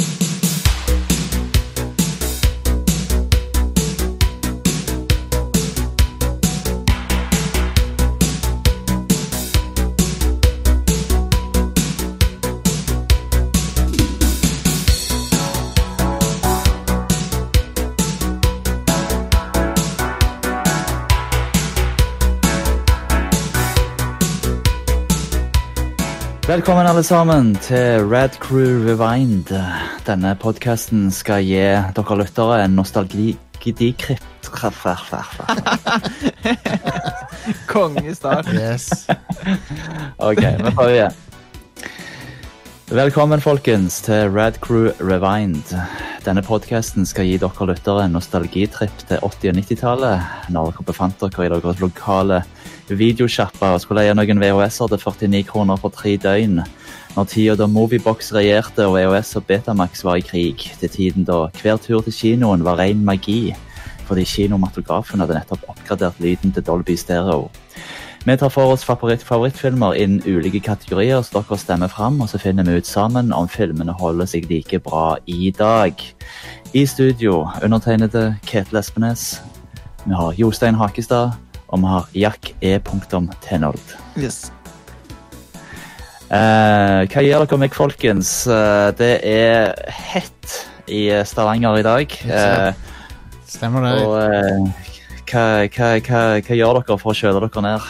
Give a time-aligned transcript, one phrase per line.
[0.00, 0.27] you
[26.58, 29.46] Velkommen alle sammen til Red Crew Rewind.
[30.02, 31.60] Denne podkasten skal gi
[31.94, 34.50] dere lyttere en nostalgikript
[37.70, 38.50] Kongestart.
[38.50, 39.06] Yes.
[40.18, 41.14] Ok, vi prøver igjen.
[42.90, 45.62] Velkommen folkens til Red Crew Rewind.
[46.26, 50.50] Denne podkasten skal gi dere lyttere en nostalgitripp til 80- og 90-tallet.
[50.50, 52.42] Når dere befant dere i deres lokale
[52.96, 56.62] videosjappa og skulle leie noen VHS-er til 49 kroner for tre døgn.
[57.16, 60.68] Når tida da Moviebox regjerte og VHS og Betamax var i krig.
[60.80, 63.54] Til tiden da hver tur til kinoen var ren magi.
[64.08, 67.48] Fordi kinomatografen hadde nettopp oppgradert lyden til Dolby Stereo.
[68.24, 72.38] Vi tar for oss favoritt favorittfilmer innen ulike kategorier, så dere stemmer fram, og så
[72.38, 75.94] finner vi ut sammen om filmene holder seg like bra i dag.
[76.74, 79.40] I studio undertegnede Ketil Espenes.
[80.04, 82.78] Vi har Jostein Hakestad, og vi har Jack E.
[83.44, 83.96] Tenold.
[84.16, 84.50] Yes.
[86.28, 88.32] Eh, hva gjør dere meg, folkens?
[88.46, 90.58] Eh, det er hett
[90.88, 92.18] i Stavanger i dag.
[92.28, 92.72] Eh,
[93.48, 93.94] Stemmer det.
[94.04, 94.84] og eh,
[95.28, 97.88] hva, hva, hva, hva gjør dere for å kjøle dere ned?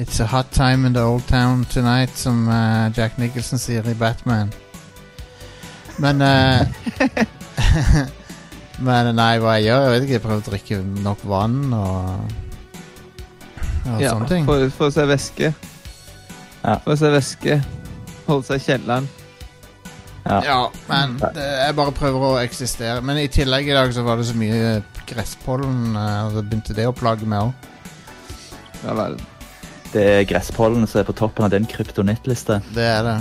[0.00, 3.94] It's a hot time in the old town tonight, som uh, Jack Nicholson sier i
[3.94, 4.48] Batman.
[6.00, 6.64] Men uh,
[8.80, 9.82] Men nei, hva jeg gjør?
[9.84, 10.14] Jeg vet ikke.
[10.14, 12.49] Jeg prøver å drikke nok vann og
[13.86, 14.44] Og Ja, sånne ting.
[14.48, 15.52] For, for å se væske.
[16.60, 16.76] Ja.
[16.84, 17.56] å se væske.
[18.26, 19.08] Holde seg i kjelleren.
[20.26, 20.38] Ja.
[20.44, 20.58] Ja,
[20.90, 23.00] men det, jeg bare prøver å eksistere.
[23.02, 26.76] Men i tillegg i dag så var det så mye gresspollen, eh, og så begynte
[26.76, 27.68] det å plage meg òg.
[28.84, 29.16] Ja vel.
[29.90, 32.60] Det er gresspollen som er på toppen av din kryptonittliste.
[32.76, 33.16] Det er det.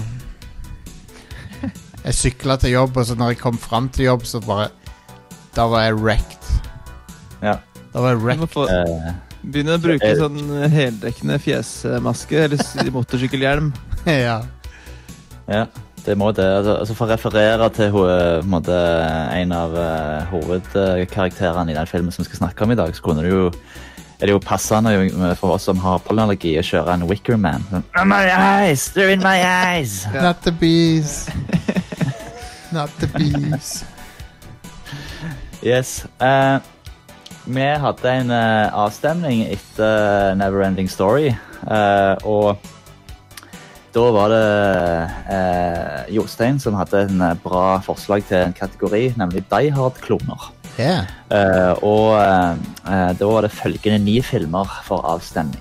[2.06, 4.70] Jeg sykla til jobb, og så når jeg kom fram til jobb, så bare
[5.56, 6.52] Da var jeg wrecked.
[7.42, 7.58] Ja.
[7.92, 9.26] Da var jeg wrecked.
[9.42, 10.18] Få Eh, begynne å bruke Eh.
[10.18, 13.74] sånn heldekkende fjesmaske eller motorsykkelhjelm.
[14.06, 14.42] ja.
[15.48, 15.66] ja,
[16.06, 16.46] det må det.
[16.46, 18.74] Altså, altså For å referere til en, måte,
[19.34, 23.02] en av uh, hovedkarakterene i den filmen som vi skal snakke om i dag, så
[23.02, 23.52] kunne det jo
[24.20, 27.64] er det jo passende for oss som har pollenallergi, å kjøre en Wickerman.
[27.70, 28.90] Sånn, oh, my eyes!
[28.92, 30.06] They're in my eyes!
[30.14, 31.30] Not the bees.
[32.76, 33.86] Not the bees.
[35.64, 36.06] Yes.
[36.20, 36.60] eh,
[37.50, 41.32] vi hadde en uh, avstemning etter Neverending Story,
[41.66, 42.60] uh, og
[43.96, 44.44] da var det
[45.34, 50.52] uh, Jostein som hadde en bra forslag til en kategori, nemlig Die Hard-kloner.
[50.80, 51.10] Yeah.
[51.84, 52.16] Og
[53.20, 55.60] da var det følgende ni filmer for avstemning.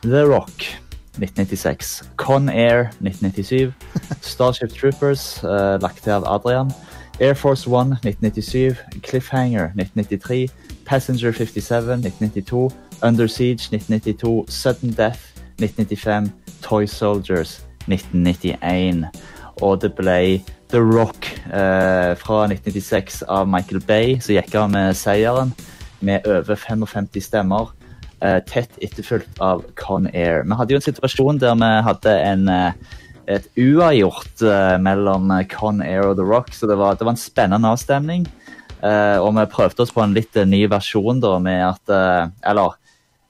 [0.00, 0.64] The Rock
[1.18, 2.08] 1996.
[2.16, 3.74] Con Air 1997.
[4.32, 5.42] Starship Troopers,
[5.82, 6.72] lagt til av Adrian.
[7.20, 8.80] Air Force One 1997.
[9.04, 10.48] Cliffhanger 1993.
[10.90, 12.68] Passenger 57 1992.
[13.02, 14.44] Under Siege 1992.
[14.48, 15.20] Sudden Death
[15.60, 16.32] 1995.
[16.62, 19.06] Toy Soldiers 1991.
[19.62, 20.40] Og det ble
[20.72, 25.54] The Rock eh, fra 1996 av Michael Bay, som gikk av med seieren
[26.00, 27.70] med over 55 stemmer.
[28.20, 30.42] eh, tett etterfulgt av Con Air.
[30.42, 32.72] Vi hadde jo en situasjon der vi hadde en, eh,
[33.28, 37.26] et uavgjort eh, mellom Con Air og The Rock, så det var, det var en
[37.30, 38.26] spennende avstemning.
[38.80, 42.30] Eh, og vi prøvde oss på en litt eh, ny versjon da, med at eh,
[42.48, 42.76] Eller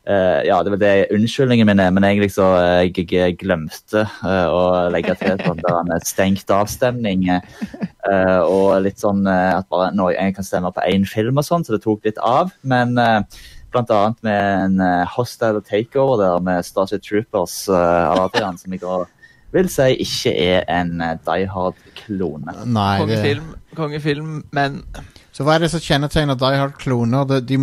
[0.06, 4.04] eh, ja, det var det unnskyldningen min er, men egentlig så eh, jeg, jeg glemte
[4.22, 4.62] å
[4.94, 7.26] legge til sånn der en stengt avstemning.
[7.30, 11.66] eh, og litt sånn at bare nå jeg kan stemme på én film og sånn,
[11.66, 12.54] så det tok litt av.
[12.62, 18.82] Men annet med en hostile takeover der med Starship Troopers uh, av Adrian, som jeg
[18.82, 19.04] går
[19.54, 22.54] vil si ikke er en Die Hard-klone.
[22.70, 24.82] Kongefilm, kongefilm, men
[25.30, 27.26] Så hva er det som kjennetegner Die Hard-kloner?
[27.28, 27.58] De, de,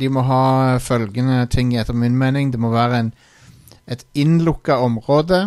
[0.00, 0.44] de må ha
[0.80, 2.52] følgende ting, etter min mening.
[2.52, 3.10] Det må være en,
[3.86, 5.42] et innlukka område.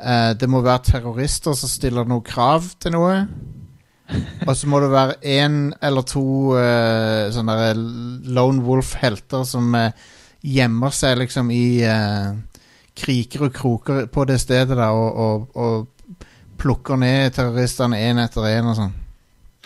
[0.00, 3.18] Eh, det må være terrorister som stiller noe krav til noe.
[4.44, 6.24] Og så må det være én eller to
[6.60, 7.72] eh, sånne
[8.36, 9.92] Lone Wolf-helter som eh,
[10.44, 12.34] gjemmer seg liksom i eh,
[12.94, 16.20] kriker og kroker på det stedet der, og, og, og
[16.60, 18.92] plukker ned terroristene én etter én og sånn.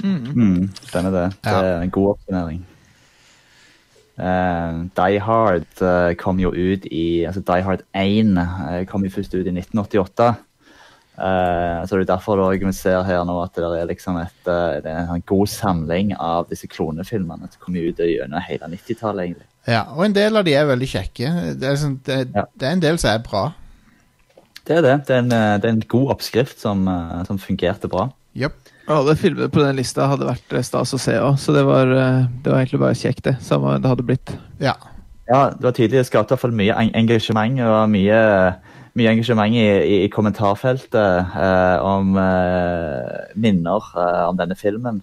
[0.04, 0.32] Mm.
[0.34, 1.28] Mm, stemmer det.
[1.44, 2.66] Det er en god oppsummering.
[4.18, 9.12] Uh, Die Hard uh, kom jo ut i altså Die Hard 1 uh, kom jo
[9.14, 10.32] først ut i 1988.
[11.18, 14.42] Uh, så det er derfor da vi ser her nå at det er liksom et,
[14.46, 19.24] eh, det er en god samling av disse klonefilmene som kom ut gjennom hele 90-tallet,
[19.24, 19.48] egentlig.
[19.66, 21.32] Ja, og en del av de er veldig kjekke.
[21.58, 22.44] Det er, sånn, det, Ja.
[22.54, 23.42] det er en del som er bra.
[24.62, 24.94] Det er det.
[25.08, 28.12] Det er en, eh, det er en god oppskrift som, eh, som fungerte bra.
[28.36, 28.67] Yep.
[28.88, 31.90] Alle filmer på den lista hadde vært eh, stas å se òg, så det var,
[31.92, 33.34] eh, det var egentlig bare kjekt, det.
[33.44, 34.32] Samme det hadde blitt.
[34.62, 34.74] Ja.
[35.28, 36.00] Ja, det var tydelig.
[36.00, 38.20] Det skapte i hvert fall mye engasjement og mye,
[38.96, 45.02] mye engasjement i, i, i kommentarfeltet eh, om eh, minner eh, om denne filmen.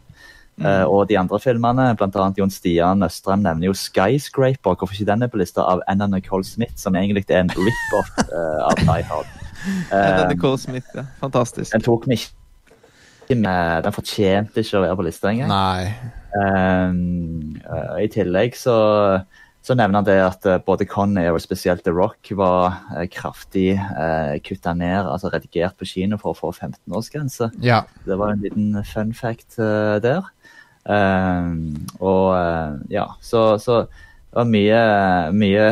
[0.56, 4.74] Eh, og de andre filmene, annet Jon Stian Østrem nevner jo Skyscraper.
[4.80, 8.14] Hvorfor ikke den er på lista av Anna Nicole Smith, som egentlig er en rip-off
[8.26, 9.34] av Die Hard.
[9.66, 11.08] Uh, Eh, Nicole Smith, ja.
[11.18, 11.72] Fantastisk.
[11.74, 12.34] den tok meg ikke.
[13.30, 15.52] Den fortjente ikke å være på lista engang.
[16.36, 18.76] Um, uh, I tillegg så,
[19.64, 23.78] så nevner han det at uh, både Conair og spesielt The Rock var uh, kraftig
[23.80, 27.54] uh, kutta ned, altså redigert på kino for å få 15-årsgrense.
[27.64, 27.86] Ja.
[28.06, 30.28] Det var en liten fun fact uh, der.
[30.86, 32.36] Um, og
[32.94, 34.82] ja, så, så det var mye,
[35.34, 35.70] mye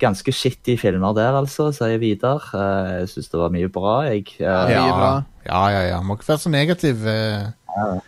[0.00, 2.44] ganske skittige filmer der, altså, sier Vidar.
[2.52, 4.26] Uh, jeg syns det var mye bra, jeg.
[4.40, 5.10] Uh, Mye bra.
[5.46, 6.02] ja, ja, ja.
[6.04, 7.06] Må ikke være så negativ.
[7.06, 7.98] eh.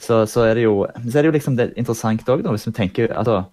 [0.00, 2.72] så, så, er det jo, så er det jo liksom det interessant òg, hvis vi
[2.76, 3.44] tenker altså,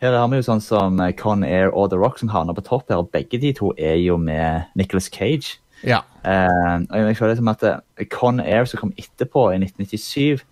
[0.00, 2.62] Her har vi jo sånn som eh, Con Air og The Rock som havner på
[2.62, 5.58] topp her, og begge de to er jo med Nicholas Cage.
[5.82, 6.02] Ja.
[6.26, 10.44] Uh, og jeg føler liksom at eh, Con Air som kom etterpå, i 1997,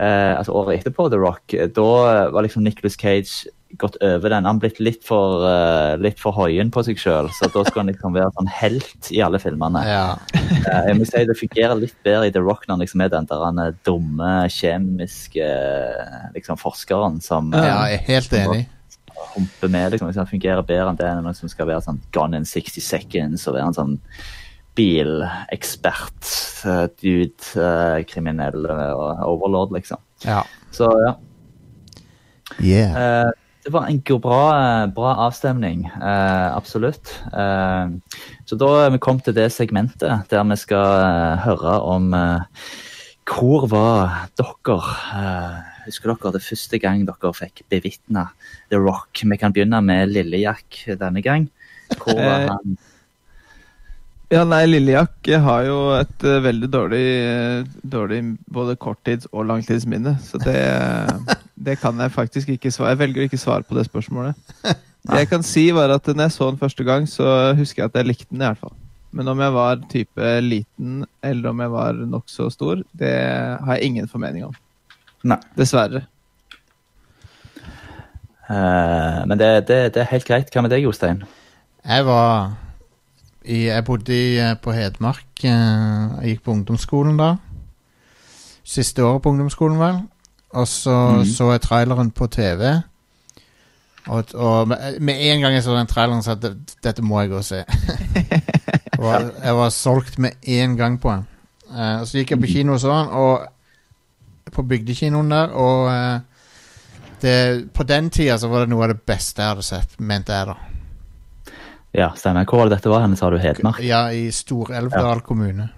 [0.00, 3.48] uh, altså året etterpå The Rock, eh, da var liksom Nicholas Cage
[3.78, 4.46] gått over den.
[4.48, 7.92] Han blitt litt for, uh, litt for høyen på seg sjøl, så da skulle han
[7.92, 9.84] liksom være sånn helt i alle filmene.
[9.88, 10.04] ja.
[10.34, 13.14] uh, jeg må si Det fungerer litt bedre i The Rock når han liksom er
[13.14, 15.48] den der han er dumme, kjemiske
[16.36, 18.62] liksom forskeren som ja, eh, jeg er helt enig.
[19.34, 19.90] humper med.
[19.92, 22.84] liksom, Han fungerer bedre enn det enn noen som skal være sånn gone in 60
[22.84, 23.98] seconds og være en sånn
[24.78, 26.30] bilekspert,
[26.64, 27.68] eh, dude,
[28.08, 30.00] kriminell og overlord, liksom.
[30.24, 30.42] Ja.
[30.72, 31.16] Så ja.
[32.60, 33.32] Yeah.
[33.62, 37.12] Det var en bra, bra avstemning, eh, absolutt.
[37.32, 37.92] Eh,
[38.44, 42.64] så da er vi kommet til det segmentet der vi skal eh, høre om eh,
[43.30, 44.78] hvor var dere
[45.14, 48.28] eh, Husker dere det første gang dere fikk bevitne
[48.70, 49.22] The Rock?
[49.22, 51.48] Vi kan begynne med Lille-Jack denne gang.
[51.98, 52.76] Hvor var Eh, han?
[54.32, 60.14] Ja, nei, Lillejakk har jo et uh, veldig dårlig, uh, dårlig både korttids- og langtidsminne.
[60.24, 60.56] Så det,
[61.66, 62.94] det kan jeg faktisk ikke svare.
[62.94, 64.38] Jeg velger å ikke svare på det spørsmålet.
[65.02, 67.26] Det jeg kan si, var at når jeg så den første gang, så
[67.58, 68.76] husker jeg at jeg likte den i hvert fall.
[69.10, 73.90] Men om jeg var type liten, eller om jeg var nokså stor, det har jeg
[73.90, 74.54] ingen formening om.
[75.26, 75.40] Nei.
[75.58, 76.04] Dessverre.
[78.46, 80.54] Uh, men det, det, det er helt greit.
[80.54, 81.26] Hva med deg, Jostein?
[81.82, 82.54] Jeg var
[83.44, 85.44] i, Jeg bodde i, eh, på Hedmark.
[85.44, 85.50] eh,
[86.22, 87.34] Jeg gikk på ungdomsskolen da.
[88.64, 90.00] Siste året på ungdomsskolen, vel.
[90.52, 91.24] Og så mm.
[91.24, 92.82] så jeg traileren på TV.
[94.06, 97.20] Og, og med, med en gang jeg så den traileren, så at det- dette må
[97.20, 97.56] jeg gå og se.
[98.92, 101.26] jeg, var, jeg var solgt med en gang på den.
[101.70, 103.46] Uh, og så gikk jeg på kino og så den, og
[104.52, 106.20] på bygdekinoen der, og uh,
[107.22, 110.32] det, på den tida så var det noe av det beste jeg hadde sett, mente
[110.36, 110.54] jeg da.
[111.94, 112.44] Ja, stemmer.
[112.48, 113.36] Hvor var det dette var hen, sa du?
[113.38, 113.80] Hedmark?
[113.84, 115.68] Ja, i Stor-Elvdal kommune.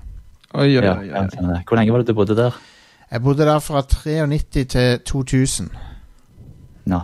[0.54, 1.24] Oi, oi, oi, ja.
[1.66, 2.54] Hvor lenge var det du bodde der?
[3.10, 5.70] Jeg bodde der fra 93 til 2000.
[6.86, 7.00] Ja.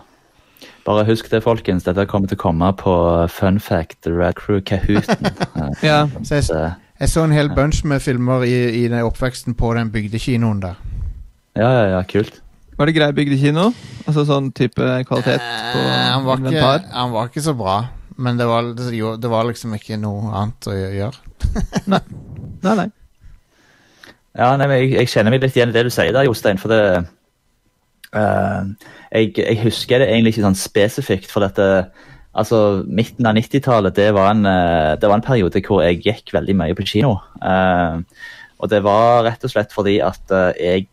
[0.87, 1.85] Bare husk det, folkens.
[1.87, 2.95] Dette kommer til å komme på
[3.31, 5.27] Fun Fact Red Crew Kahooten.
[5.27, 9.55] Eh, Ja, Så jeg, jeg så en hel bunch med filmer i, i den oppveksten
[9.59, 10.79] på den bygdekinoen der.
[11.57, 12.41] ja, ja, ja, kult.
[12.79, 13.73] Var det grei bygdekino?
[14.07, 17.75] Altså sånn type kvalitet på Eh, han, var ikke, han var ikke så bra,
[18.21, 21.27] men det var, det, jo- det var liksom ikke noe annet å gjøre.
[21.91, 22.01] Nei,
[22.63, 22.75] nei.
[22.85, 22.91] nei.
[24.37, 26.61] Ja, nei, men jeg, jeg kjenner meg litt igjen i det du sier der, Jostein.
[26.61, 26.83] For det
[28.15, 28.69] uh,
[29.11, 31.73] jeg, jeg husker det egentlig ikke sånn spesifikt, for dette
[32.31, 36.31] Altså, midten av 90-tallet, det, var en, eh, det var en periode hvor jeg gikk
[36.31, 37.17] veldig mye på kino.
[37.43, 38.07] Uh,
[38.63, 40.87] og det var rett og slett fordi at jeg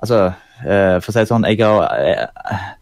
[0.00, 0.20] Altså,
[0.62, 2.78] for å si det sånn, jeg har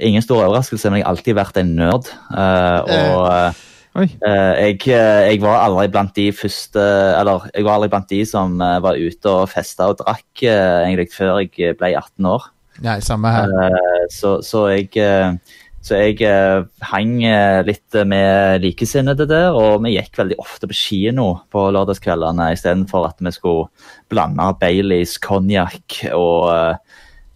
[0.00, 2.10] Ingen stor overraskelse, men jeg har alltid vært en nerd.
[2.34, 3.62] eh, og eh,
[3.94, 6.82] Eh, jeg, eh, jeg var aldri blant de første
[7.14, 10.80] Eller jeg var aldri blant de som eh, var ute og festa og drakk eh,
[10.88, 12.48] egentlig før jeg ble 18 år.
[12.82, 13.54] Nei, samme her.
[13.68, 15.36] Eh, så, så jeg eh,
[15.84, 20.78] så jeg eh, hang eh, litt med likesinnede der, og vi gikk veldig ofte på
[20.78, 23.68] kino på lørdagskveldene istedenfor at vi skulle
[24.10, 26.80] blande Baileys, konjakk og,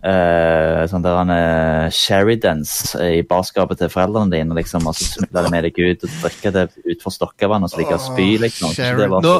[0.04, 5.06] eh, eh, sånn der han uh, Sheridans i barskapet til foreldrene dine, liksom, og så
[5.14, 8.28] smugle de med deg ut og drikke det utfor Stokkavann og så ligge og spy,
[8.44, 8.74] liksom.
[8.76, 9.36] Så det var Nå,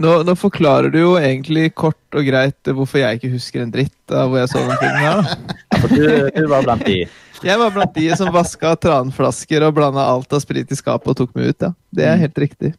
[0.00, 4.14] nå, nå forklarer du jo egentlig kort og greit hvorfor jeg ikke husker en dritt
[4.14, 5.34] av hvor jeg så den filmen her.
[5.82, 7.02] For du, du var blant de.
[7.42, 11.18] Jeg var blant de som vaska tranflasker og blanda alt av sprit i skapet og
[11.18, 11.72] tok meg ut, ja.
[11.92, 12.72] Det er helt riktig.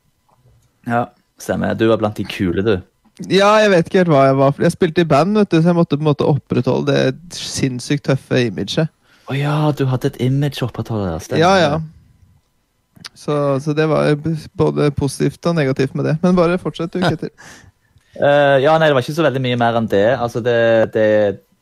[0.88, 1.06] Ja,
[1.42, 1.76] stemmer.
[1.78, 2.78] Du var blant de kule, du.
[3.30, 4.56] Ja, jeg vet ikke helt hva jeg var.
[4.66, 8.08] Jeg spilte i band, vet du, så jeg måtte på en måte opprettholde det sinnssykt
[8.10, 8.90] tøffe imaget.
[9.30, 11.38] Å ja, du hadde et image å opprettholde der.
[11.40, 11.76] Ja, ja.
[13.14, 14.16] Så, så det var
[14.58, 16.18] både positivt og negativt med det.
[16.24, 17.32] Men bare fortsett, du, Ketil.
[18.18, 20.08] Uh, ja, nei, det var ikke så veldig mye mer enn det.
[20.18, 20.58] Altså, det,
[20.96, 21.08] det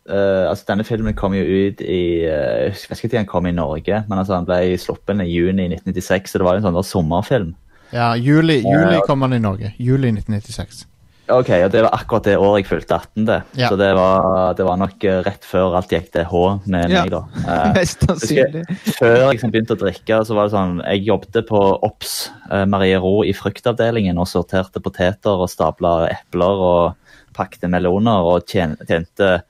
[0.07, 3.49] uh, altså denne filmen kom jo ut i uh, Jeg vet ikke når den kom
[3.49, 6.69] i Norge, men altså, den ble sluppet i juni 1996, så det var jo en
[6.69, 7.51] sånn der sommerfilm.
[7.91, 9.73] Ja, juli, juli kom han i Norge.
[9.75, 10.85] Juli 1996.
[11.31, 13.25] Ok, og Det var akkurat det året jeg fylte 18.
[13.25, 13.37] det.
[13.59, 13.69] Ja.
[13.71, 17.03] Så det var, det var nok eh, rett før alt gikk til H med Ja.
[17.03, 17.11] meg.
[17.11, 17.21] da.
[17.51, 18.63] Eh, Mest sannsynlig.
[18.99, 22.65] før jeg liksom begynte å drikke, så var det sånn Jeg jobbet på Ops eh,
[22.65, 29.41] Marie Ro i fruktavdelingen og sorterte poteter og stabla epler og pakte meloner og tjente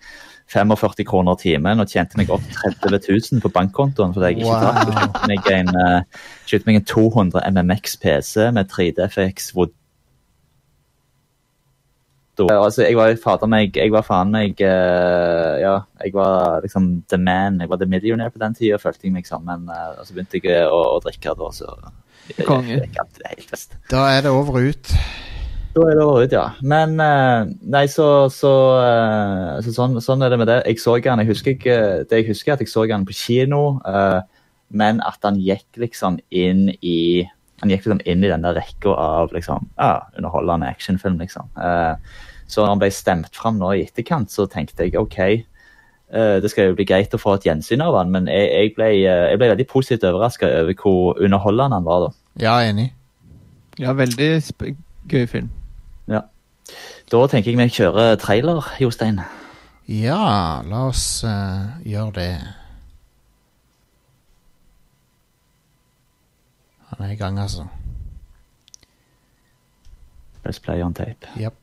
[0.51, 2.43] 45 kroner timen og tjente meg opp
[2.83, 4.65] 30 000 på bankkontoen fordi jeg ikke Wow.
[4.65, 4.87] drakk.
[4.87, 6.01] Og Kjøpte meg en, eh,
[6.51, 9.69] kjøpte meg en 200 MMX PC med 3DFX hvor
[12.39, 15.73] Altså, jeg var fader meg Jeg var faen meg uh, Ja,
[16.03, 17.59] jeg var liksom the man.
[17.61, 19.43] Jeg var the millionaire på den tida, følte jeg meg som.
[19.45, 21.75] Men uh, og så begynte jeg å, å drikke, da, så
[22.31, 22.77] jeg, Konge.
[22.77, 23.75] jeg, jeg, det helt best.
[23.91, 24.95] Da er det over og ut.
[25.71, 26.45] Da er det over ut, ja.
[26.67, 28.51] Men uh, nei, så, så,
[28.83, 30.59] eh, så sånn, sånn er det med det.
[30.67, 31.77] Jeg så han, jeg husker ikke,
[32.09, 34.19] det jeg husker er at jeg så han på kino, eh,
[34.75, 37.23] men at han gikk liksom inn i
[37.61, 41.19] han gikk liksom inn i den der rekka av liksom, ja, underholdende actionfilm.
[41.21, 41.49] liksom.
[41.61, 41.95] Eh,
[42.49, 46.51] så når han ble stemt fram nå i etterkant, så tenkte jeg OK, eh, det
[46.51, 49.27] skal jo bli greit å få et gjensyn av han, men jeg, jeg, ble, eh,
[49.31, 52.07] jeg ble veldig positivt overraska over hvor underholdende han var.
[52.07, 52.15] da.
[52.41, 52.89] Ja, enig.
[53.79, 54.31] Ja, veldig
[55.11, 55.51] gøy film.
[56.11, 56.25] Ja.
[57.11, 59.21] Da tenker jeg vi kjører trailer, Jostein.
[59.91, 62.33] Ja, la oss uh, gjøre det.
[67.01, 67.65] Han gang, altså.
[70.43, 71.27] Press play on tape.
[71.39, 71.53] Yep.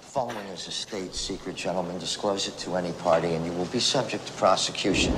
[0.00, 1.98] Following is a state secret, gentlemen.
[1.98, 5.12] Disclose it to any party, and you will be subject to prosecution.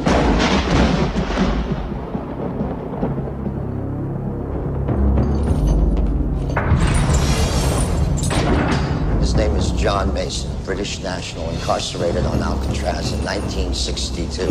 [9.20, 14.42] His name is John Mason, British national, incarcerated on Alcatraz in 1962.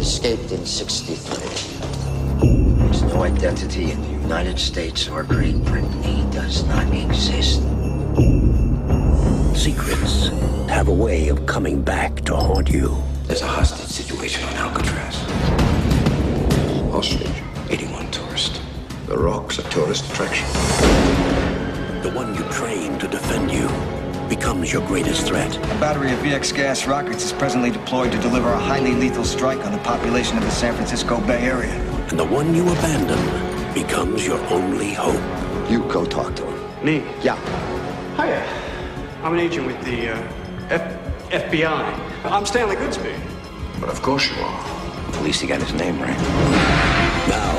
[0.00, 2.13] Escaped in 63.
[2.44, 6.02] There's no identity in the United States or Great Britain.
[6.02, 7.62] He does not exist.
[9.56, 10.28] Secrets
[10.68, 13.02] have a way of coming back to haunt you.
[13.24, 15.16] There's a hostage situation on Alcatraz.
[16.92, 17.42] Hostage?
[17.70, 18.60] 81 tourists.
[19.06, 20.46] The Rock's a tourist attraction.
[22.02, 23.68] The one you train to defend you
[24.28, 25.56] becomes your greatest threat.
[25.56, 29.64] A battery of VX gas rockets is presently deployed to deliver a highly lethal strike
[29.64, 31.93] on the population of the San Francisco Bay Area.
[32.10, 35.20] And the one you abandon becomes your only hope.
[35.70, 36.84] You go talk to him.
[36.84, 37.02] Me?
[37.22, 37.36] Yeah.
[38.16, 38.42] Hiya.
[39.22, 40.16] I'm an agent with the uh,
[40.70, 42.24] F- FBI.
[42.30, 43.18] I'm Stanley Goodspeed.
[43.80, 44.60] But of course you are.
[45.14, 46.18] At least he got his name right.
[47.28, 47.54] Now,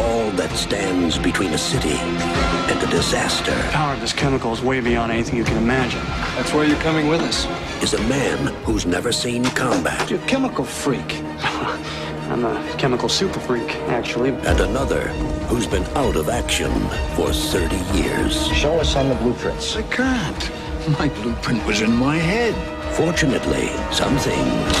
[0.00, 4.60] all that stands between a city and a disaster The power of this chemical is
[4.62, 6.00] way beyond anything you can imagine.
[6.36, 7.46] That's why you're coming with us.
[7.82, 11.22] is a man who's never seen combat You're a chemical freak.
[12.28, 14.30] I'm a chemical super freak, actually.
[14.30, 15.08] and another
[15.48, 16.72] who's been out of action
[17.14, 18.48] for 30 years.
[18.48, 19.76] Show us on the blueprints.
[19.76, 20.50] I can't.
[20.98, 22.54] My blueprint was in my head.
[22.94, 24.76] Fortunately, some things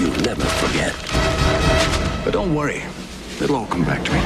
[0.00, 0.94] you never forget.
[2.24, 2.82] But don't worry.
[3.40, 4.20] It'll all come back to me.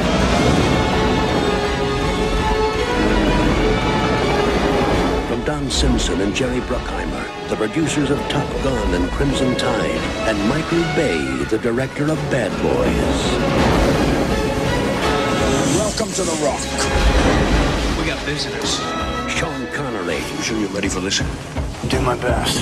[5.28, 10.48] From Don Simpson and Jerry Bruckheimer, the producers of Top Gun and Crimson Tide, and
[10.48, 11.18] Michael Bay,
[11.50, 13.20] the director of Bad Boys.
[15.76, 16.60] Welcome to The Rock.
[17.98, 18.78] We got visitors.
[19.30, 21.18] Sean Connery, You sure you're ready for this?
[21.88, 22.60] Do my best.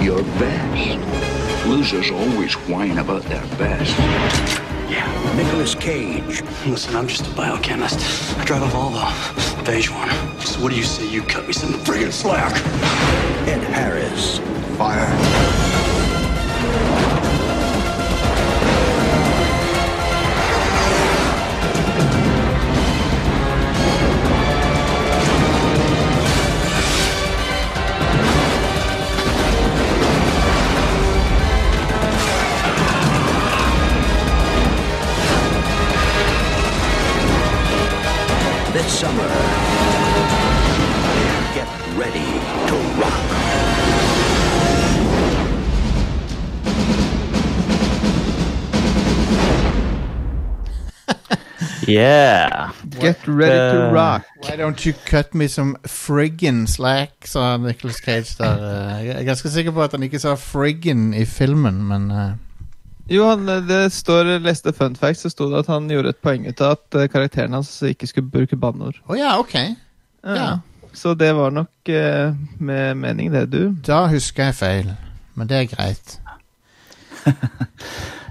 [0.00, 1.66] Your best.
[1.66, 3.96] Losers always whine about their best.
[4.90, 8.00] Yeah, Nicolas Cage, Listen, I'm just a biochemist.
[8.36, 10.10] I drive a Volvo, beige one.
[10.40, 13.29] So what do you say you cut me some friggin' slack?
[13.46, 14.38] Ed Harris.
[14.76, 15.06] Fire.
[38.72, 39.59] This summer.
[51.90, 52.70] Yeah.
[53.00, 54.22] Get ready to Eh, rock.
[54.42, 58.56] Why don't you cut me some friggin' slack, sa Nicholas Cage der.
[58.56, 59.06] eh.
[59.06, 62.30] Jeg er ganske sikker på at han ikke sa friggin' i filmen, men uh...
[63.10, 66.46] Jo, han, det står, leste fun facts, så sto det at han gjorde et poeng
[66.46, 69.00] ut av at eh, karakteren hans ikke skulle bruke banneord.
[69.10, 69.54] Å ja, ok.
[70.22, 70.60] Ja.
[70.94, 73.74] Så det var nok uh, med mening, det, du.
[73.86, 74.92] Da husker jeg feil,
[75.34, 76.20] men det er greit.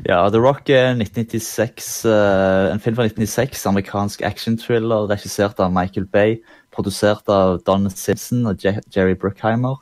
[0.08, 6.06] Ja, The Rock er 1996, eh, en film fra 1996, amerikansk action-thriller regissert av Michael
[6.08, 6.38] Bay,
[6.72, 9.76] produsert av Don Simpson og Je Jerry Bruckheimer,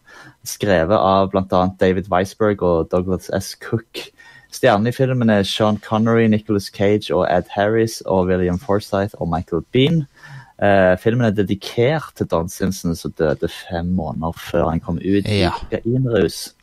[0.43, 1.62] skrevet av bl.a.
[1.79, 3.53] David Weisberg og Douglas S.
[3.62, 4.07] Cook.
[4.51, 9.29] Stjernene i filmen er Sean Connery, Nicholas Cage og Ed Harris og William Forsythe og
[9.29, 10.05] Michael Bean.
[10.57, 15.27] Uh, filmen er dedikert til Don Simpson, som døde fem måneder før han kom ut
[15.29, 15.51] Ja.
[15.69, 16.55] i kokainrus.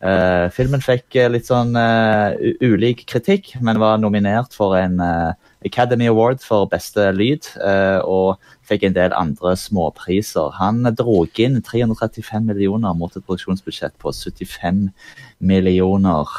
[0.00, 2.32] Eh, filmen fikk eh, litt sånn uh,
[2.64, 4.96] ulik kritikk, men var nominert for en
[5.66, 7.44] Academy Award for beste lyd,
[8.08, 10.54] og fikk en del andre småpriser.
[10.56, 14.86] Han drog inn 335 millioner mot et produksjonsbudsjett på 75
[15.44, 16.32] millioner,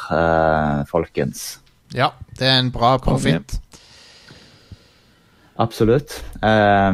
[0.89, 1.59] folkens.
[1.93, 3.59] Ja, det er en bra profitt.
[5.61, 6.23] Absolutt.
[6.41, 6.93] Eh,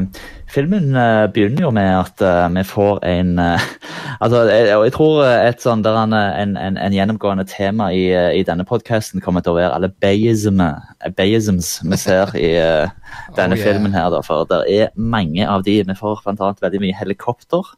[0.51, 3.63] filmen eh, begynner jo med at uh, vi får en uh,
[4.23, 6.15] altså, jeg, jeg tror et sånn der en,
[6.57, 11.99] en, en gjennomgående tema i, i denne podkasten kommer til å være alle bayisms vi
[12.01, 12.91] ser i uh,
[13.37, 13.63] denne Oh, yeah.
[13.63, 14.09] filmen her.
[14.11, 15.79] Da, for det er mange av de.
[15.87, 16.53] Vi får bl.a.
[16.61, 17.75] veldig mye helikopter,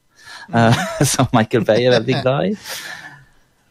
[1.13, 2.55] som Michael Bay er veldig glad i.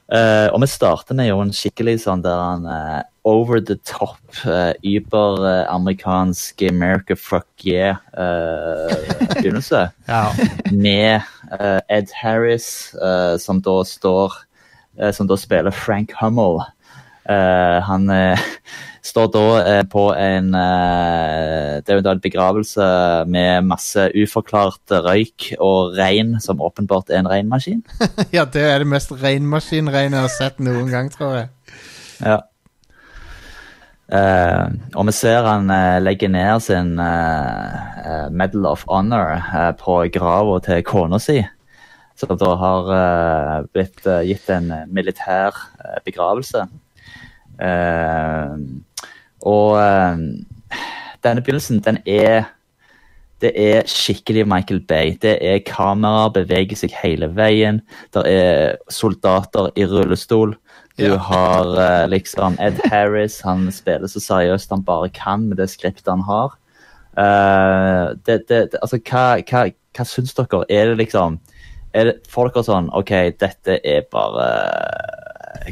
[0.08, 4.16] Eh, og vi starter med jo en skikkelig sånn der han uh, over the top,
[4.48, 9.92] uh, überamerikansk America fuck yeah-begynnelse.
[10.08, 10.32] Ja.
[10.72, 11.20] med
[11.60, 14.32] eh, Ed Harris, eh, som da står
[14.98, 16.62] eh, Som da spiller Frank Hummel.
[17.28, 18.38] Eh, han eh,
[19.08, 22.88] står da eh, på en eh, Det er jo da en begravelse
[23.30, 27.82] med masse uforklart røyk og regn, som åpenbart er en regnmaskin.
[28.36, 31.50] ja, det er det mest regnmaskinregnet jeg har sett noen gang, tror jeg.
[32.20, 32.38] Ja.
[34.08, 37.74] Uh, og vi ser han uh, legge ned sin eh,
[38.08, 41.42] eh, Medal of Honor eh, på grava til kona si.
[42.18, 46.64] Som da har eh, blitt eh, gitt en eh, militær eh, begravelse.
[47.60, 48.54] Eh,
[49.48, 50.22] og eh,
[51.24, 52.46] denne begynnelsen, den er
[53.38, 55.12] det er skikkelig Michael Bay.
[55.22, 57.80] Det er kamera, beveger seg hele veien.
[58.14, 60.56] Det er soldater i rullestol.
[60.98, 61.16] Du Ja.
[61.16, 66.10] har uh, liksom Ed Harris, han spiller så seriøst han bare kan med det skriptet
[66.10, 66.56] han har.
[67.14, 70.64] Uh, det, det, det, altså, hva, hva, hva syns dere?
[70.68, 71.38] Er det liksom
[71.94, 74.48] er det, Får dere sånn OK, dette er bare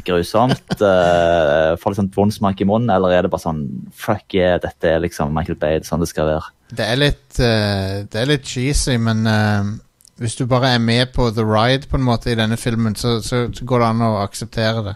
[0.05, 0.75] grusomt.
[0.81, 3.65] Uh, får litt sånn vond smak i munnen, eller er det bare sånn
[3.97, 6.53] Fuck yeah, dette er liksom Michael Bay, det er sånn det skal være.
[6.77, 9.73] Det er litt, uh, det er litt cheesy, men uh,
[10.21, 13.19] hvis du bare er med på the ride på en måte i denne filmen, så,
[13.21, 14.95] så, så går det an å akseptere det.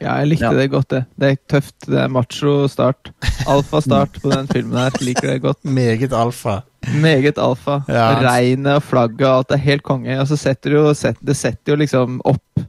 [0.00, 0.56] Ja, jeg likte Ja.
[0.56, 1.02] det godt, det.
[1.20, 1.76] Det er tøft.
[1.84, 3.10] Det er macho start.
[3.46, 4.94] Alfa start på den filmen her.
[5.04, 5.60] Liker det godt.
[5.62, 6.62] Meget alfa.
[7.02, 7.82] Meget alfa.
[7.84, 8.06] Ja.
[8.24, 10.16] Regnet og flagget og alt er helt konge.
[10.22, 12.64] Og så setter du jo, set, det setter jo liksom opp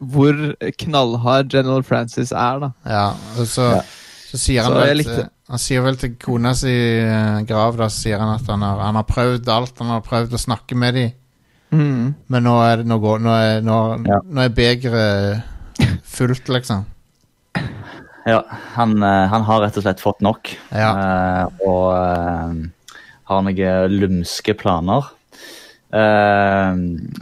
[0.00, 0.38] hvor
[0.80, 2.70] knallhard General Francis er, da.
[2.88, 3.06] Ja,
[3.38, 3.82] og så, Ja.
[4.30, 7.86] så sier han Så vel til, Han sier vel til kona si eh, grav, da,
[7.86, 9.78] så sier han at han har, han har prøvd alt.
[9.78, 11.12] Han har prøvd å snakke med dem,
[11.72, 12.14] Mm.
[12.30, 14.20] men nå er, det, nå går, nå er, nå, Ja.
[14.24, 15.42] nå er begeret
[16.06, 16.84] fullt, liksom.
[18.26, 18.40] Ja,
[18.74, 20.50] han, eh, han har rett og slett fått nok.
[20.72, 20.90] Ja.
[20.94, 22.66] eh, og
[23.26, 25.10] har noen lumske planer.
[25.94, 26.72] Eh,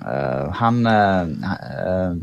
[0.08, 2.14] eh, han eh,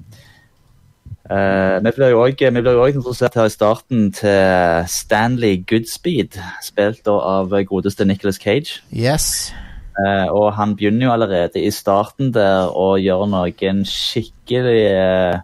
[1.84, 8.06] Vi blir jo også introdusert her i starten til Stanley Goodspeed, spilt da av godeste
[8.06, 8.82] Nicholas Cage.
[8.92, 9.54] Yes.
[9.92, 15.40] Uh, og han begynner jo allerede i starten der å gjøre noen skikkelig uh,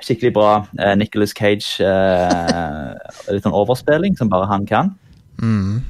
[0.00, 1.84] Skikkelig bra uh, Nicholas Cage.
[3.28, 4.94] litt sånn overspilling som bare han kan.
[5.36, 5.84] Mm.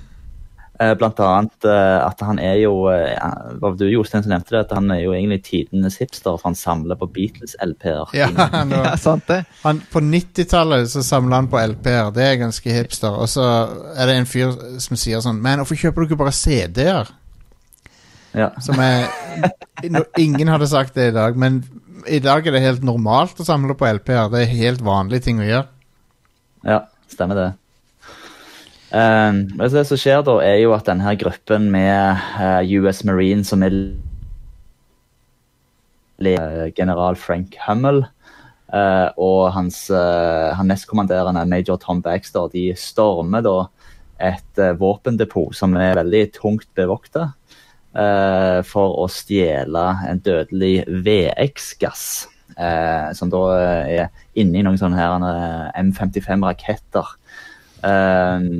[0.80, 3.12] Eh, blant annet eh, at han er jo eh,
[3.60, 4.62] var du Jostein som nevnte det?
[4.62, 8.14] At han er jo egentlig tidenes hipster, for han samler på Beatles-LP-er.
[8.16, 9.42] Ja, han, Ja, sant det.
[9.60, 12.08] han, på 90-tallet så samla han på LP-er.
[12.16, 13.12] Det er ganske hipster.
[13.12, 13.44] Og så
[13.92, 17.12] er det en fyr som sier sånn Men hvorfor kjøper du ikke bare CD-er?
[18.32, 18.48] Ja.
[18.64, 19.04] Som er
[19.92, 21.60] no, Ingen hadde sagt det i dag, men
[22.08, 24.32] i dag er det helt normalt å samle på LP-er.
[24.32, 25.66] Det er helt vanlige ting å gjøre.
[26.64, 27.50] Ja, stemmer det.
[28.90, 33.62] Um, det som skjer da, er jo at denne gruppen med uh, US Marine som
[33.62, 33.74] er
[36.18, 38.02] le- general Frank Hummel
[38.74, 43.56] uh, og hans, uh, han nestkommanderende major Tom Baxter de stormer da
[44.20, 47.30] et eh, våpendepot som er veldig tungt bevokta,
[47.96, 52.02] eh, for å stjele en dødelig VX-gass.
[52.58, 57.14] eh, som da eh, er inni noen sånne her eh, M55-raketter.
[57.88, 58.50] Eh,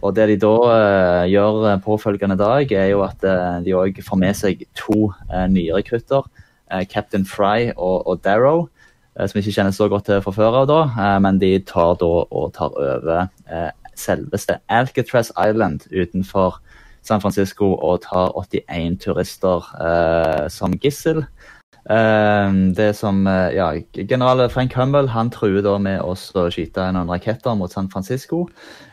[0.00, 4.00] og det de da uh, gjør eh, påfølgende dag, er jo at uh, de òg
[4.04, 6.28] får med seg to uh, nye rekrutter.
[6.86, 8.68] Captain Fry og, og Darrow,
[9.18, 12.52] som ikke kjennes så godt til fra før av, da, men de tar da og
[12.54, 16.60] tar over selveste Alcatraz Island utenfor
[17.02, 19.66] San Francisco og tar 81 turister
[20.46, 21.24] som gissel.
[21.88, 27.08] Eh, det som, eh, ja, General Frank Hummel han truer da med å skyte noen
[27.08, 28.48] raketter mot San Francisco.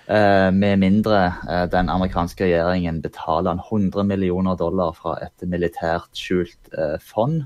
[0.07, 6.15] eh, med mindre eh, den amerikanske regjeringen betaler en 100 millioner dollar fra et militært
[6.15, 7.43] skjult eh, fond.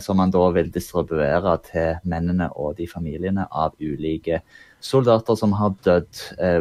[0.00, 4.40] Som man da vil distribuere til mennene og de familiene av ulike
[4.80, 6.16] soldater som har dødd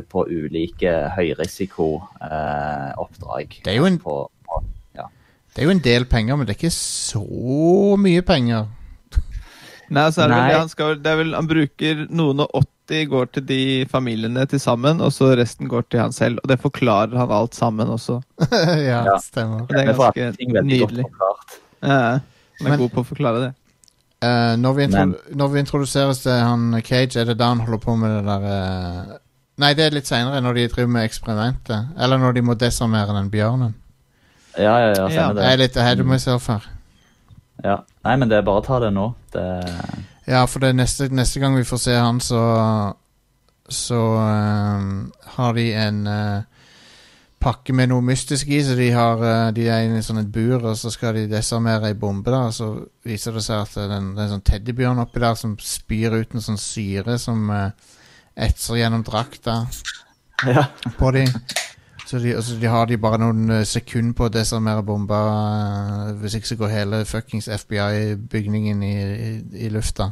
[0.08, 3.62] på ulike høyrisikooppdrag.
[3.66, 4.00] Det er jo en-.
[5.56, 7.22] Det er jo en del penger, men det er ikke så
[8.02, 8.66] mye penger.
[9.94, 10.48] Nei, så er det, vel, Nei.
[10.52, 12.56] det han, skal, det er vel, han bruker noen og
[12.90, 16.42] 80 går til de familiene til sammen, og så resten går til han selv.
[16.44, 18.18] Og det forklarer han alt sammen også.
[18.52, 19.16] ja, Ja.
[19.22, 19.62] stemmer.
[19.64, 21.06] Og det er ganske nydelig.
[21.86, 23.54] Ja, han er Men- god på å forklare det.
[24.26, 24.86] Uh, når, vi
[25.38, 28.46] når vi introduseres til han Cage, er det da han holder på med det der
[28.48, 29.18] uh...
[29.62, 31.92] Nei, det er litt seinere, når de driver med eksperimentet.
[32.02, 33.76] Eller når de må desarmere den bjørnen.
[34.58, 35.44] Ja, ja, ja, Ja, det.
[35.44, 36.66] Jeg er litt ahead of myself her.
[37.64, 37.80] Ja.
[38.06, 39.10] Nei, men det er bare å ta det nå.
[39.34, 39.46] Det,
[40.26, 42.42] Ja, for det neste, neste gang vi får se han, så
[43.70, 46.44] Så um, har de en uh,
[47.42, 50.30] pakke med noe mystisk i, så de har uh, De er inne i sånn et
[50.32, 52.70] bur, og så skal de desarmere ei bombe, da, og så
[53.06, 55.58] viser det seg at det er en, det er en sånn teddybjørn oppi der som
[55.58, 57.72] spyr ut en sånn syre som uh,
[58.36, 59.64] etser gjennom drakta
[60.46, 60.68] ja.
[61.00, 61.26] på de.
[62.06, 65.22] Så de, altså de har de bare noen eh, sekunder på å desarmere bomba.
[66.10, 68.96] eh, hvis ikke så går hele fuckings FBI-bygningen i,
[69.30, 69.32] i,
[69.66, 70.12] i lufta.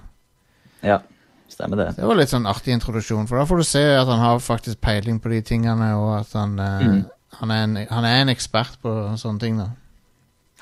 [0.84, 1.00] ja,
[1.48, 1.90] stemmer det.
[1.98, 4.82] Det var litt sånn artig introduksjon, for da får du se at han har faktisk
[4.82, 6.98] peiling på de tingene, og at han, mm.
[7.06, 9.70] uh, han, er, en, han er en ekspert på sånne ting, da.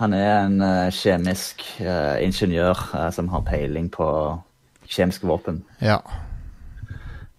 [0.01, 4.07] Han er en uh, kjemisk uh, ingeniør eh, som har peiling på
[4.89, 5.61] kjemiske våpen.
[5.81, 5.99] Ja.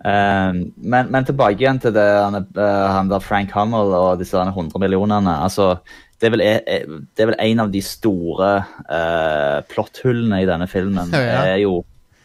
[0.04, 4.36] Eh, men, men tilbake igjen til det, han, eh, han der Frank Hummel og disse
[4.38, 5.36] der 100 millionene.
[5.44, 5.76] Altså,
[6.18, 6.82] det, er vel, e-
[7.14, 8.50] det er vel en av de store
[8.86, 11.10] uh, plotthullene i denne filmen.
[11.14, 11.40] Ja, ja.
[11.54, 11.82] er jo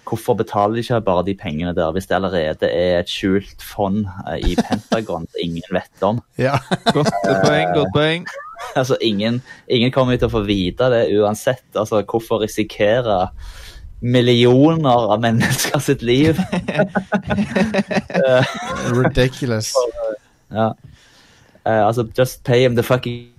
[0.07, 4.05] Hvorfor betaler de ikke bare de pengene der, hvis det allerede er et skjult fond
[4.23, 6.21] uh, i Pentagon som ingen vet om?
[6.39, 6.53] ja.
[6.95, 7.11] Godt
[7.43, 8.29] poeng, godt poeng.
[8.75, 11.65] Altså, ingen, ingen kommer til å få vite det uansett.
[11.77, 13.27] Altså, hvorfor risikere
[13.99, 16.37] millioner av mennesker sitt liv?
[18.93, 19.73] Ridiculous.
[20.49, 20.75] ja.
[21.67, 23.33] Uh, altså, just pay him the fucking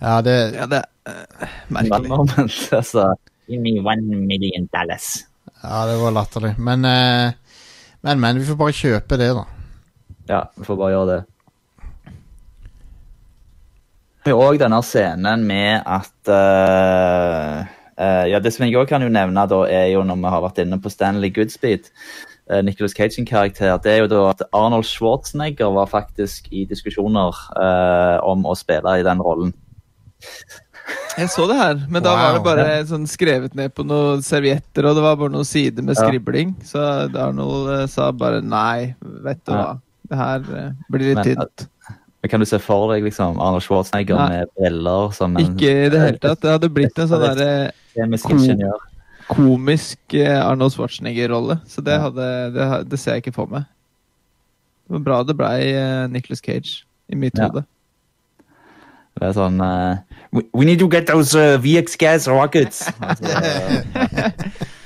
[0.00, 2.08] Ja, det Ja, det er uh, merkelig.
[2.16, 2.72] moment.
[2.72, 3.14] altså,
[3.48, 5.26] give me one million dollars.
[5.62, 6.54] Ja, det var latterlig.
[6.58, 7.32] Men, uh,
[8.00, 9.44] men, men, vi får bare kjøpe det, da.
[10.28, 11.24] Ja, vi får bare gjøre det.
[14.32, 17.66] Og denne scenen med at eh,
[17.98, 20.42] eh, Ja, det som jeg òg kan jo nevne, da, er jo når vi har
[20.42, 21.90] vært inne på Stanley Goodspeed,
[22.50, 26.64] uh, Nicholas Cage sin karakter, det er jo da at Arnold Schwarzenegger var faktisk i
[26.68, 29.54] diskusjoner uh, om å spille i den rollen.
[31.16, 34.84] Jeg så det her, men da var det bare sånn skrevet ned på noen servietter,
[34.88, 36.08] og det var bare noen sider med Ja.
[36.08, 36.54] skribling.
[36.66, 36.82] Så
[37.14, 39.60] Arnold eh, sa bare nei, vet du Ja.
[39.62, 39.80] hva.
[40.10, 41.68] Det her eh, blir litt Men, tynt.
[42.24, 44.28] Men Kan du se for deg liksom Arnold Schwarzenegger Nei.
[44.32, 46.40] med briller som en Ikke i det hele tatt.
[46.40, 47.48] Det hadde blitt en sånn derre
[47.92, 48.30] kjemisk
[49.28, 51.58] komisk eh, Arnold Schwarzenegger-rolle.
[51.68, 53.68] Så det, hadde, det, det ser jeg ikke for meg.
[54.88, 57.50] Det var bra det blei uh, Nicholas Cage i mitt Ja.
[57.52, 57.66] hode.
[59.20, 60.00] Det er sånn uh,
[60.32, 62.86] we, we need to get those uh, VX gas rockets.
[63.04, 63.28] Altså,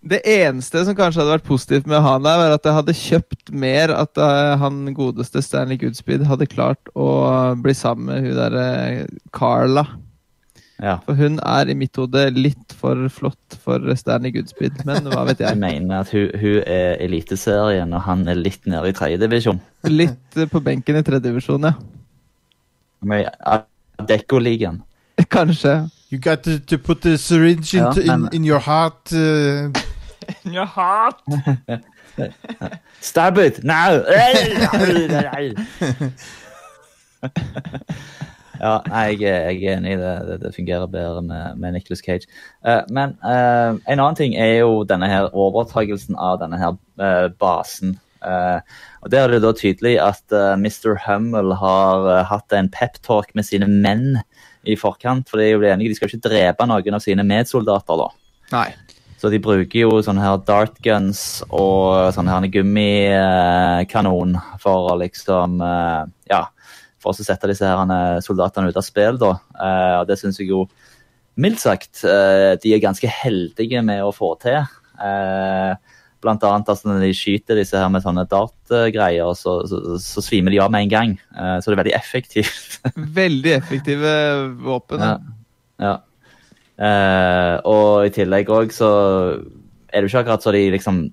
[0.00, 3.50] Det eneste som kanskje hadde vært positivt med han der, var at jeg hadde kjøpt
[3.50, 7.08] mer at eh, han godeste Stanley Goodspeed hadde klart å
[7.58, 8.68] bli sammen med hun derre
[9.34, 9.82] Carla.
[10.78, 11.00] ja.
[11.04, 15.42] For hun er i mitt hode litt for flott for Stanley Goodspeed, men hva vet
[15.42, 15.60] Jeg jeg.
[15.66, 19.58] mener at hun, hun er eliteserien, og han er litt nede i tredjedivisjon.
[19.90, 21.74] Litt eh, på benken i tredjedivisjon, ja.
[24.08, 24.82] Dekko-ligaen.
[25.34, 25.88] Kanskje.
[26.10, 29.10] You got to, to put the syringe Ja, men- in, in your heart.
[29.12, 29.68] uh,
[33.00, 33.62] Stab it!
[33.64, 34.02] Now!
[38.58, 40.14] Ja, nei, jeg, jeg er enig i det.
[40.26, 42.26] Det, det fungerer bedre med, med Nicolas Cage.
[42.66, 47.28] Uh, men uh, en annen ting er jo denne her overtagelsen av denne her uh,
[47.38, 47.98] basen.
[48.18, 48.58] Eh,
[48.98, 50.96] og Der er det da tydelig at Mr.
[51.04, 54.18] Hummel har hatt en peptalk med sine menn
[54.66, 55.30] i forkant.
[55.30, 58.02] For de er jo enige, de skal jo ikke drepe noen av sine medsoldater.
[58.02, 58.08] da.
[58.56, 58.97] Nei.
[59.18, 65.58] Så de bruker jo sånne her dart guns og sånne her gummikanon for å liksom
[65.64, 66.44] eh, Ja,
[67.02, 69.32] for å sette disse her eh, soldatene ut av spill, da.
[69.58, 70.68] Eh, Og det syns jeg jo
[71.38, 74.56] mildt sagt de er ganske heldige med å få til.
[76.18, 80.50] Blant annet altså, når de skyter disse her med sånne dartgreier, så, så, så svimer
[80.50, 81.14] de av med en gang.
[81.62, 82.80] Så det er veldig effektivt.
[83.20, 84.10] Veldig effektive
[84.66, 85.04] våpen.
[85.06, 85.14] Ja.
[85.78, 85.94] ja.
[86.78, 88.88] Eh, og i tillegg òg så
[89.88, 91.08] er det jo ikke akkurat så de liksom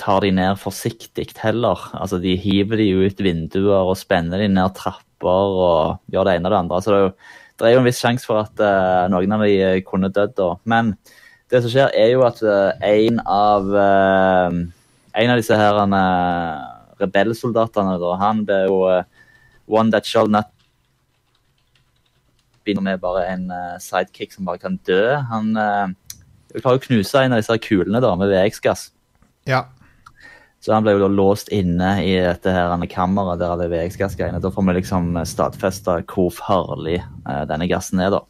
[0.00, 1.80] tar de ned forsiktig heller.
[1.94, 6.48] Altså de hiver de ut vinduer og spenner de ned trapper og gjør det ene
[6.48, 6.80] og det andre.
[6.82, 7.12] Så det er jo,
[7.58, 10.34] det er jo en viss sjanse for at eh, noen av de eh, kunne dødd
[10.40, 10.50] da.
[10.70, 10.94] Men
[11.52, 13.68] det som skjer er jo at eh, en av
[15.14, 15.76] en av disse her
[16.98, 18.80] rebellsoldatene, da, han ble jo
[19.70, 20.50] one that shall not
[22.64, 25.02] begynner med bare en eh, sidekick som bare kan dø.
[25.30, 25.92] Han uh,
[26.56, 28.88] klarer å knuse en av disse kulene da, med VX-gass.
[29.48, 29.66] Ja.
[30.64, 34.40] Så han ble jo da låst inne i dette her kammeret der alle VX-gassgreiene.
[34.40, 38.22] Da får vi liksom stadfesta hvor farlig eh, denne gassen er, da.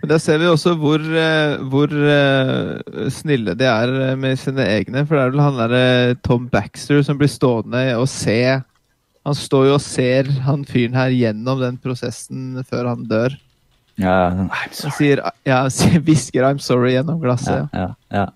[0.00, 4.64] Men Der ser vi også hvor, eh, hvor uh, snille de er eh, med sine
[4.64, 5.04] egne.
[5.04, 8.40] For det er vel han derre Tom Baxter som blir stående og se
[9.26, 13.34] Han står jo og ser han fyren her gjennom den prosessen før han dør.
[13.98, 14.92] Ja, I'm Han sorry.
[14.98, 15.62] sier ja,
[16.04, 17.66] hvisker 'I'm sorry' gjennom glasset.
[17.74, 18.26] Ja, ja, ja.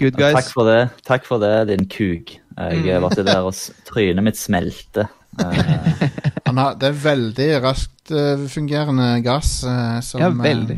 [0.00, 2.38] Good Takk for det, Takk for det, din kuk.
[2.56, 3.52] Jeg var til der og
[3.88, 5.08] trynet mitt smelte.
[5.40, 6.08] Eh,
[6.46, 9.62] Han har, det er veldig raskt eh, fungerende gass.
[9.64, 10.76] eh, som, Ja, eh, veldig.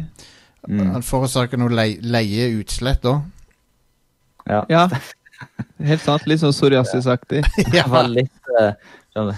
[0.69, 3.23] mm, Han forårsaker noe leie, leie utslett òg.
[4.47, 4.65] ja.
[4.71, 4.89] Ja.
[5.83, 6.27] Helt sant.
[6.31, 7.43] Litt sånn psoriasisaktig.
[7.75, 8.73] Det var litt eh,
[9.15, 9.35] sånn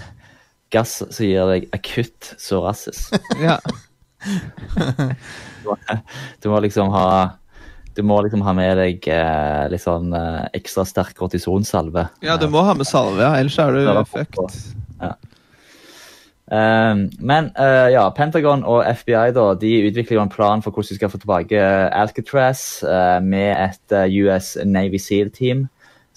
[0.73, 3.09] gass som gir deg akutt psoriasis.
[3.47, 3.59] Ja.
[6.41, 7.37] Du må liksom ha
[7.97, 12.07] du må liksom ha med deg eh, litt sånn eh, ekstra sterk kortisonsalve.
[12.25, 13.31] ja, du må ha med salve, ja.
[13.39, 14.57] ellers er du fucked.
[15.01, 15.15] Ja.
[16.47, 20.93] Um, men uh, ja, Pentagon og FBI da, de utvikler jo en plan for hvordan
[20.93, 25.65] de skal få tilbake Alcatraz uh, med et uh, US Navy Seal-team,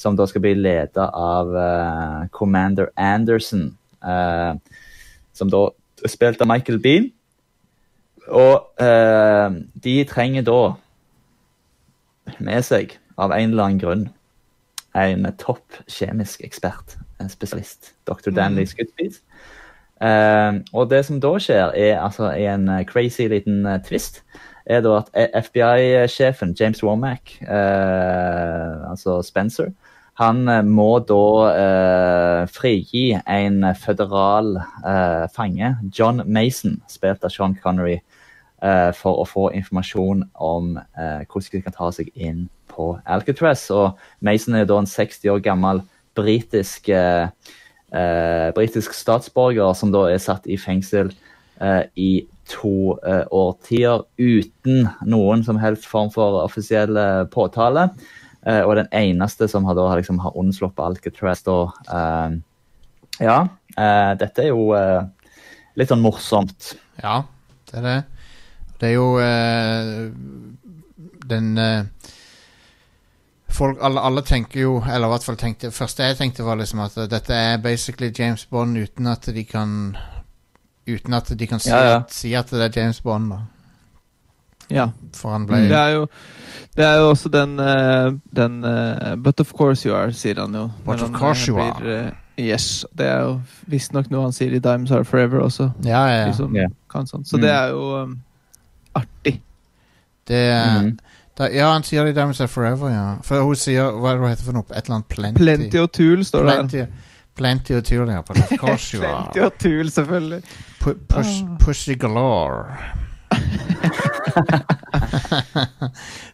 [0.01, 4.57] som da skal bli ledet av uh, Commander Anderson, Uh,
[5.37, 5.59] som da
[6.01, 7.11] er spilt av Michael Bean.
[8.33, 9.53] Og uh,
[9.85, 10.61] de trenger da
[12.41, 14.07] med seg, av en eller annen grunn,
[14.97, 18.33] en topp kjemisk ekspert, en spesialist, dr.
[18.33, 19.21] Danley Scudspies.
[20.01, 24.23] Eh, og det som da skjer, er altså en crazy liten twist,
[24.65, 25.11] er da at
[25.45, 29.71] FBI-sjefen James Womack, eh, altså Spencer,
[30.21, 37.57] han eh, må da eh, frigi en føderal eh, fange, John Mason, spilt av Sean
[37.63, 37.97] Connery,
[38.61, 43.65] eh, for å få informasjon om eh, hvordan de kan ta seg inn på Alcatraz.
[43.73, 45.83] Og Mason er da en 60 år gammel
[46.19, 47.31] britisk eh,
[48.55, 51.09] britisk statsborger som da er satt i fengsel
[51.99, 52.11] i
[52.47, 52.95] to
[53.35, 56.95] årtier uten noen som helst form for offisiell
[57.35, 57.89] påtale.
[58.47, 61.59] Eh, og den eneste som har, da, liksom, har unnsluppet Alcatraz da
[61.91, 62.39] Uh,
[63.21, 63.43] Ja,
[63.77, 64.71] uh, dette er jo
[65.77, 66.75] litt sånn morsomt.
[67.03, 67.25] Ja,
[67.69, 67.99] det er det.
[68.81, 69.09] Det er jo
[71.29, 71.51] den
[73.51, 76.57] Folk, alle, alle tenker jo, eller i hvert fall tenkte Det første jeg tenkte, var
[76.57, 79.97] liksom at dette er basically James Bond uten at de kan
[80.87, 81.99] Uten at de kan si, Ja, ja.
[82.09, 83.43] Si at det er James Bond, da.
[84.71, 84.89] Ja.
[85.17, 86.07] For han ble Det er jo
[86.77, 90.55] det er jo også den, eh, den eh, But of course you are, sier han
[90.55, 90.71] jo.
[90.87, 92.87] But of course eh, you blir, eh, Yes.
[92.97, 95.71] Det er jo visstnok noe han sier i Dimes Are Forever også.
[95.85, 96.33] Ja, ja, ja.
[96.33, 96.71] som yeah.
[96.91, 97.25] kan sånn.
[97.27, 97.43] Så Mm.
[97.43, 98.15] det er jo um,
[98.95, 99.41] artig.
[100.29, 100.99] Det, er- mm.
[101.39, 103.05] da, ja, han sier det i Diamonds Are Forever, ja.
[103.23, 104.65] For hun sier Hva er det heter for noe?
[104.71, 105.43] Et eller annet Plenty.
[105.43, 106.55] Plenty og Tool står det.
[106.57, 106.87] Plenty,
[107.37, 108.19] plenty og Tull, ja.
[108.21, 109.27] Of course you are.
[109.33, 110.43] Plenty og Tool, selvfølgelig.
[110.81, 111.57] P push, Ah.
[111.59, 112.79] Pussy galore.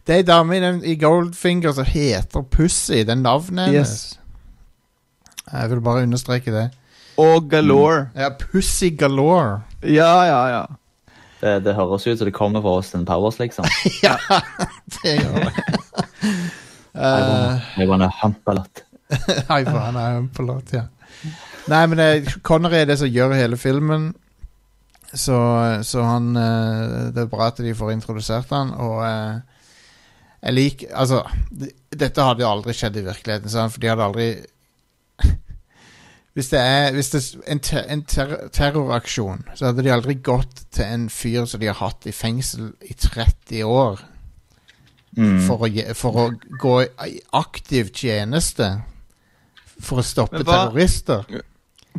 [0.05, 3.03] Det er ei dame i, den- i Goldfinger som heter Pussy.
[3.05, 3.93] Det er navnet hennes.
[3.93, 4.19] Yes.
[5.53, 6.65] Jeg vil bare understreke det.
[7.17, 8.09] Og Galore.
[8.15, 9.61] Ja, Pussy galore.
[9.83, 10.65] Ja, ja, ja.
[11.41, 13.65] Det, det høres ut som det kommer fra Austin Powers, liksom.
[14.05, 14.15] ja,
[14.97, 15.53] det gjør det.
[16.97, 18.55] Jeg var hump a.
[19.47, 20.81] Hei, for han er en pilot, ja.
[21.69, 24.09] Nei, men det, Connery er det som gjør hele filmen.
[25.13, 25.37] Så,
[25.87, 29.37] så han eh, Det er bra at de får introdusert han, og eh,
[30.43, 31.21] jeg liker Altså,
[31.95, 33.71] dette hadde jo aldri skjedd i virkeligheten, sant?
[33.73, 34.27] for de hadde aldri
[36.37, 40.19] Hvis det er hvis det, er en, ter en ter terroraksjon, så hadde de aldri
[40.21, 44.03] gått til en fyr som de har hatt i fengsel i 30 år,
[45.17, 45.39] Mm.
[45.47, 46.23] for, å, for å
[46.61, 46.73] gå
[47.07, 48.67] i aktiv tjeneste
[49.81, 51.23] for å stoppe terrorister.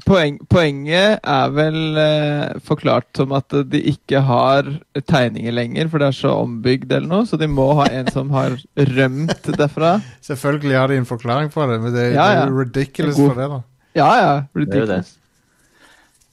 [0.06, 4.68] Poeng, poenget er vel eh, forklart som at de ikke har
[5.08, 8.30] tegninger lenger, for det er så ombygd eller noe, så de må ha en som
[8.36, 9.96] har rømt derfra.
[10.28, 12.42] Selvfølgelig har de en forklaring på det, men det, Ja, det ja.
[12.44, 13.60] er jo ridiculous for det, da.
[13.98, 14.34] Ja, ja.
[14.54, 15.00] Det er jo det.
[15.00, 15.14] Ridiculous.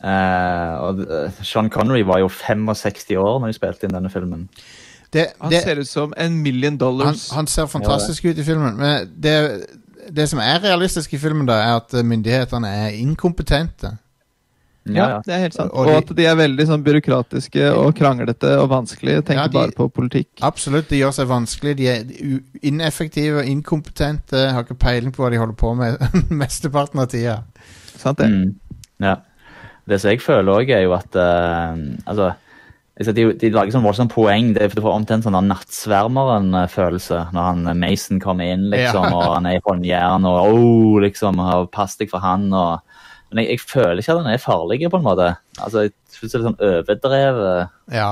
[0.06, 4.43] Eh, og eh, Sean Connery var jo 65 år når de spilte inn denne filmen.
[5.15, 7.30] Det, Han ser ut som en million han, dollars.
[7.32, 9.36] han ser fantastisk ut i filmen, men det,
[10.11, 13.97] det som er realistisk i filmen, da, er at eh, myndighetene er inkompetente.
[14.85, 15.71] ja, det er helt sant.
[15.73, 19.23] Og Og, at de er veldig sånn byråkratiske og kranglete og vanskelige.
[19.25, 20.29] Tenker Ja, de- bare på politikk.
[20.45, 21.75] Absolutt, de gjør seg vanskelig.
[21.77, 22.03] De er
[22.61, 25.97] ineffektive og inkompetente, har ikke peiling på hva de holder på med
[26.29, 27.39] mesteparten av tida.
[27.97, 28.29] Sant det?
[28.29, 28.55] Mm.
[29.01, 29.15] Ja.
[29.87, 31.75] Det som jeg føler òg, er jo at uh,
[32.09, 32.31] Altså,
[32.95, 34.53] de, de lager sånn voldsomt poeng.
[34.55, 39.17] Det, du får omtrent sånn Nattsvermeren-følelse når han eh, Mason kommer inn, liksom, Ja.
[39.17, 42.47] og han er i håndjern og oh, liksom, og pass deg for han.
[42.55, 42.79] Og,
[43.31, 45.34] men jeg, jeg føler ikke at han er farlig, på en måte.
[45.60, 47.75] Altså, Jeg synes det er sånn overdrevet.
[47.91, 48.12] Ja.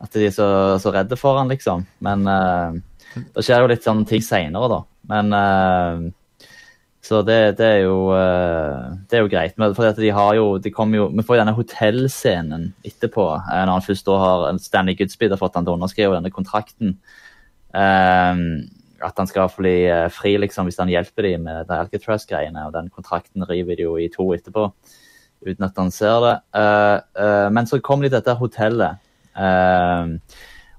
[0.00, 0.48] At de er så,
[0.82, 1.86] så redde for han, liksom.
[2.02, 2.72] Men uh,
[3.14, 4.80] det skjer jo litt sånne ting seinere, da.
[5.10, 6.02] Men eh,
[7.00, 9.54] Så det, det er jo eh, Det er jo greit.
[9.56, 13.72] Men at de har jo, de jo Vi får jo denne hotellscenen etterpå, eh, når
[13.78, 16.98] han først da har Stanley Goodspeed har fått han til å underskrive denne kontrakten.
[17.70, 18.66] Um,
[19.00, 22.66] at han skal bli eh, fri liksom, hvis han hjelper dem med de Alcatraz-greiene.
[22.68, 24.68] Og den kontrakten river de jo i to etterpå,
[25.46, 26.34] uten at han ser det.
[26.52, 29.00] Uh, uh, men så kommer de til dette hotellet.
[29.30, 30.06] Eh,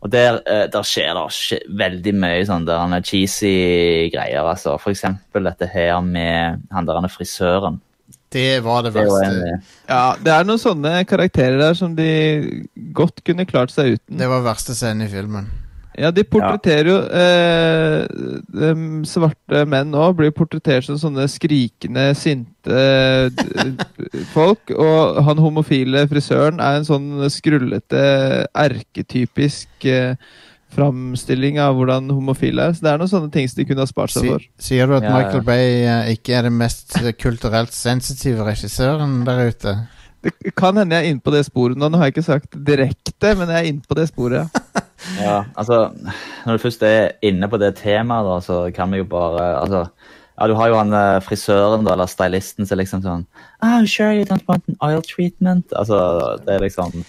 [0.02, 4.42] og der, eh, der skjer det skje- veldig mye sånn der han er cheesy greier.
[4.44, 4.80] altså.
[4.82, 7.80] For eksempel dette her med han der han er frisøren.
[8.32, 9.48] Det var det Det var verste.
[9.52, 14.18] en, Ja, det er noen sånne karakterer der som de godt kunne klart seg uten.
[14.18, 15.50] Det var verste scenen i filmen.
[16.00, 18.06] Ja, de portretterer jo eh,
[19.10, 23.74] Svarte menn òg blir portrettert som sånne skrikende, sinte eh,
[24.32, 24.72] folk.
[24.72, 28.06] Og han homofile frisøren er en sånn skrullete,
[28.64, 30.16] erketypisk eh,
[30.72, 32.76] framstilling av hvordan homofile er.
[32.78, 34.46] Så det er noen sånne ting som de kunne ha spart seg for.
[34.62, 35.16] sier du at Ja, ja.
[35.18, 39.76] Michael Bay eh, ikke er den mest kulturelt sensitive regissøren der ute?
[40.22, 41.90] Det kan hende jeg er inne på det sporet nå.
[41.90, 44.62] Nå har jeg ikke sagt direkte, men jeg er inne på det sporet.
[45.26, 45.44] ja.
[45.58, 45.90] altså,
[46.46, 49.86] Når du først er inne på det temaet, da, så kan vi jo bare altså,
[50.38, 53.26] ja, Du har jo han eh, frisøren da, eller stylisten som liksom sånn
[53.66, 55.74] oh, sure you don't want an oil treatment.
[55.78, 55.98] Altså,
[56.46, 57.04] det er liksom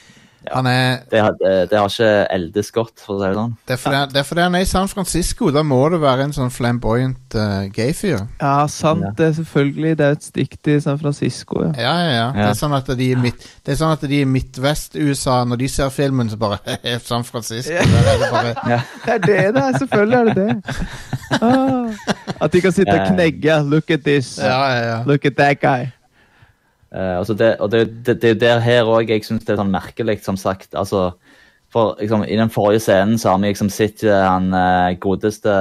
[0.46, 0.54] Ja.
[0.56, 3.52] Han er, Det har, det, det har ikke eldes godt, for å si det sånn.
[3.66, 5.50] det, er fordi, han- det er fordi han er i San Francisco.
[5.54, 8.26] Da må det være en sånn flamboyant uh, gay-fyr.
[8.40, 9.10] Ja, sant Ja.
[9.18, 9.96] det, selvfølgelig.
[9.98, 11.72] Det er et stikk til San Francisco, ja.
[11.78, 12.26] Ja, ja, ja.
[12.32, 15.56] Det er sånn at de i midt, det er sånn at de i Midtvest-USA, når
[15.62, 16.58] de ser filmen, så bare
[17.04, 17.72] San Francisco.
[17.72, 18.80] Der er det bare Ja.
[19.06, 19.78] Det er det det er.
[19.78, 20.86] Selvfølgelig er det det.
[21.42, 21.88] Ah,
[22.40, 23.12] at de kan sitte og Ja.
[23.14, 23.62] knegge.
[23.70, 24.38] Look at this.
[24.38, 25.02] Ja, ja, ja.
[25.06, 25.86] Look at that guy.
[26.92, 29.72] Eh, altså det, og det, er jo der her òg jeg syns det er sånn
[29.72, 30.74] merkelig, som sagt.
[30.74, 31.12] altså
[31.72, 35.52] for liksom, I den forrige scenen så har vi liksom sett eh, han uh, godeste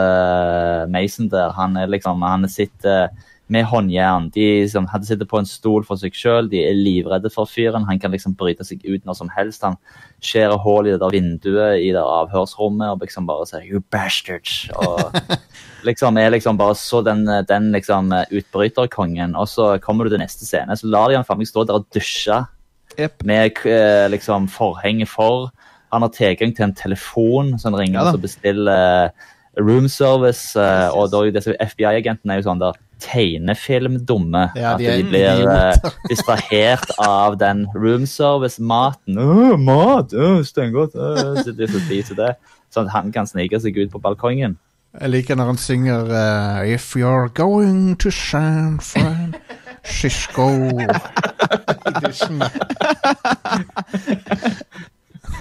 [0.91, 1.54] Mason der.
[1.56, 3.08] Han er liksom, han sitter
[3.52, 4.28] med håndjern.
[4.36, 6.50] De liksom, hadde sittet på en stol for seg sjøl.
[6.52, 7.88] De er livredde for fyren.
[7.88, 9.63] Han kan liksom bryte seg ut når som helst.
[9.63, 9.80] Han
[10.20, 14.67] skjærer hull i det der vinduet i det avhørsrommet og liksom bare sier 'you bastards'.
[14.76, 15.15] Og
[15.88, 19.36] liksom er liksom bare så den, den liksom utbryterkongen.
[19.39, 21.80] Og så kommer du til neste scene, så lar de han faen meg stå der
[21.80, 22.41] og dusje
[23.00, 23.24] yep.
[23.24, 25.52] med eh, liksom forhenget for.
[25.91, 29.28] Han har tilgang til en telefon, som ringer Ja og bestiller eh,
[29.60, 30.56] room service.
[30.56, 34.46] eh, og da er jo disse FBI-agentene er jo sånn der tegnefilmdumme.
[34.56, 39.18] Ja, at de de blir uh, distrahert av den room service-maten.
[39.18, 40.14] Uh, mat!
[40.14, 40.95] Uh, Steingodt!
[40.95, 42.36] Uh, Så de så det.
[42.72, 44.56] Sånn at han kan snike seg ut på balkongen.
[45.00, 50.50] Jeg liker når han synger uh, If you're going to San Francisco.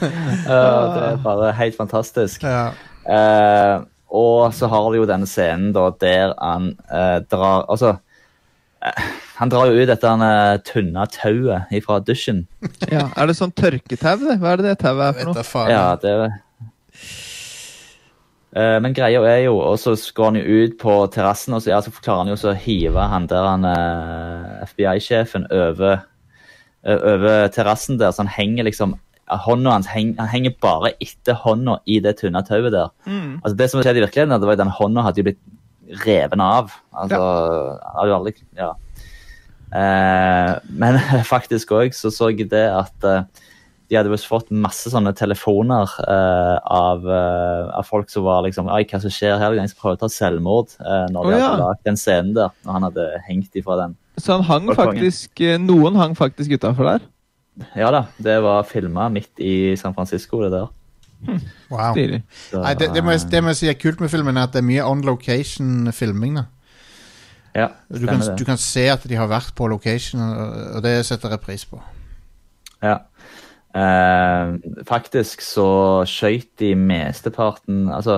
[0.00, 0.06] Eh,
[0.48, 2.40] det er bare helt fantastisk.
[2.46, 2.70] Ja.
[3.04, 7.98] Uh, og så har vi jo denne scenen da, der han eh, drar Altså
[9.36, 10.24] Han drar jo ut dette han,
[10.64, 12.46] tynne tauet fra dusjen.
[12.88, 14.24] Ja, Er det sånn tørketau?
[14.40, 15.68] Hva er det det tauet er for noe?
[15.68, 17.29] Ja, det Eh,
[18.52, 21.76] Men greia er jo Og så går han jo ut på terrassen, og så, ja,
[21.84, 26.00] så klarer han jo så å hive han der han eh, FBI-sjefen over
[26.82, 28.96] eh, over terrassen der, så han henger liksom
[29.30, 32.88] Hånda hans heng, han henger bare etter hånda i det tynne tauet der.
[33.44, 35.42] Altså Det som skjedde i virkeligheten, det var at den hånda hadde jo blitt
[36.02, 36.72] reven av.
[36.90, 37.92] Altså, ja.
[37.94, 38.72] hadde jo aldri Ja.
[39.70, 40.98] Eh, men
[41.34, 43.39] faktisk òg så så jeg det at eh,
[43.90, 48.70] de hadde visst fått masse sånne telefoner uh, av, uh, av folk som var liksom
[48.70, 49.56] Oi, hva som skjer her?
[49.58, 50.76] Jeg skal prøve å ta selvmord.
[50.78, 51.48] Uh, når de oh, ja.
[51.48, 52.52] hadde lagd den scenen der.
[52.66, 53.96] Når han hadde hengt ifra den.
[54.20, 57.08] Så han hang faktisk Noen hang faktisk utafor der.
[57.76, 60.70] Ja da, det var filma midt i San Francisco, det der.
[61.68, 61.92] Wow.
[61.92, 64.48] Så, Nei, det, det, må jeg, det må jeg si er kult med filmen, er
[64.48, 66.38] at det er mye on location-filming.
[66.40, 66.46] da
[67.54, 68.36] ja, du kan, det.
[68.38, 71.80] du kan se at de har vært på location, og det setter jeg pris på.
[72.80, 73.00] Ja.
[73.70, 74.54] Eh,
[74.88, 78.16] faktisk så skøyt de mesteparten Altså,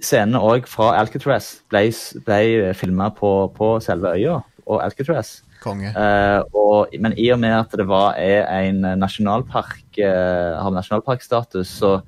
[0.00, 1.90] scenene òg fra Alcatraz ble,
[2.24, 5.42] ble filma på, på selve øya og Alcatraz.
[5.62, 5.90] Konge.
[5.90, 11.72] Eh, og, men i og med at det var er en nasjonalpark, eh, har nasjonalparkstatus,
[11.80, 11.98] så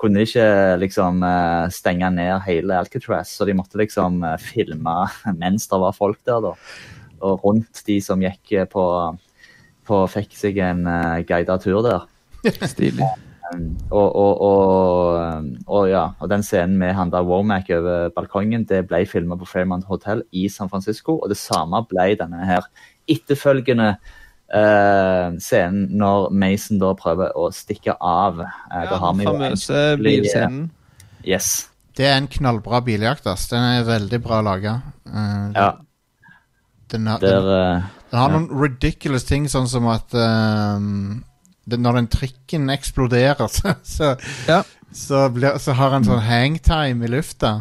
[0.00, 0.46] kunne de ikke
[0.80, 3.34] liksom eh, stenge ned hele Alcatraz.
[3.36, 4.96] Så de måtte liksom eh, filme
[5.42, 6.54] mens det var folk der, da.
[7.20, 8.84] Og rundt de som gikk eh, på,
[9.88, 10.86] på Fikk seg en
[11.28, 12.08] guidet tur der.
[12.72, 13.06] Stilig.
[13.50, 18.12] Um, og, og, og, um, og, ja, og den scenen med han der Womack over
[18.14, 21.18] balkongen, det ble filma på Fairmont Hotel i San Francisco.
[21.18, 22.68] Og det samme ble denne her
[23.10, 28.40] etterfølgende uh, scenen når Mason da prøver å stikke av.
[28.44, 30.64] Eh, da har Den famøse bilscenen.
[31.26, 31.68] Yes.
[31.96, 33.26] Det er en knallbra biljakt.
[33.26, 34.80] ass Den er veldig bra laga.
[35.04, 35.72] Ja,
[36.90, 41.20] den, den, eh, den har noen ridiculous ting, sånn som at ehm,
[41.70, 44.14] det, Når den trikken eksploderer, så, så,
[44.48, 44.62] Ja.
[44.92, 47.54] så, blir, så har han sånn hangtime i lufta.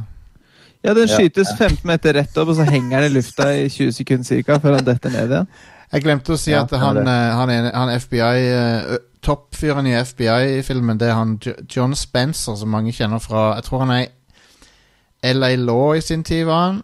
[0.83, 1.17] Ja, den Ja.
[1.17, 4.59] skytes 15 meter rett opp, og så henger den i lufta i 20 sekunder ca.
[4.63, 5.47] før han detter ned igjen.
[5.91, 10.97] Jeg glemte å si Ja, at er han, eh, han, han FBI Toppfyren i FBI-filmen,
[11.01, 11.33] det er han
[11.67, 16.23] John Spencer, som mange kjenner fra Jeg tror han er i LA Law i sin
[16.23, 16.83] tid, var han.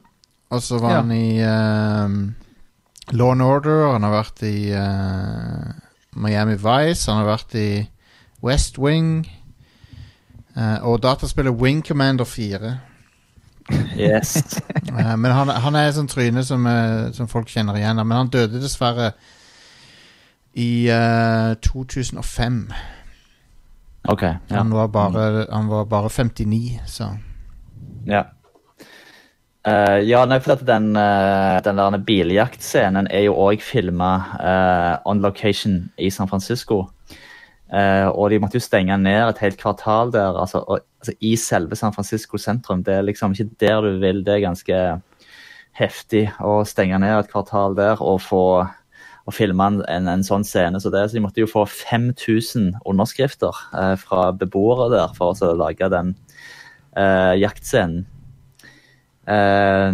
[0.51, 1.01] Og så var Ja.
[1.01, 2.35] han i um,
[3.13, 5.71] Law and Order, han har vært i eh,
[6.15, 7.69] Miami Vice, han har vært i
[8.43, 9.25] West Wing.
[10.55, 12.77] Uh, og dataspillet Wing Commander 4.
[13.99, 14.61] yes.
[14.91, 17.99] uh, men han, han er et sånt tryne som, uh, som folk kjenner igjen.
[18.03, 19.11] Men han døde dessverre
[20.55, 22.73] i eh, 2005.
[24.07, 24.21] OK.
[24.21, 24.37] Ja.
[24.49, 27.17] Han, var bare, han var bare 59, så
[28.05, 28.23] Ja.
[29.65, 34.11] Eh, ja, nei, for at den, uh, den der biljaktscenen er jo òg filma
[35.09, 36.83] on location i San Francisco.
[37.73, 41.33] Eh, og de måtte jo stenge ned et helt kvartal der, altså, og, altså i
[41.39, 42.83] selve San Francisco sentrum.
[42.85, 44.21] Det er liksom ikke der du vil.
[44.25, 44.81] Det er ganske
[45.75, 48.45] heftig å stenge ned et kvartal der og få
[49.25, 50.77] og filme en, en, sånn scene.
[50.77, 55.55] Så, det, så de måtte jo få 5000 underskrifter eh, fra beboere der for å
[55.57, 56.11] lage den
[56.93, 58.03] eh, jaktscenen.
[59.27, 59.93] Eh,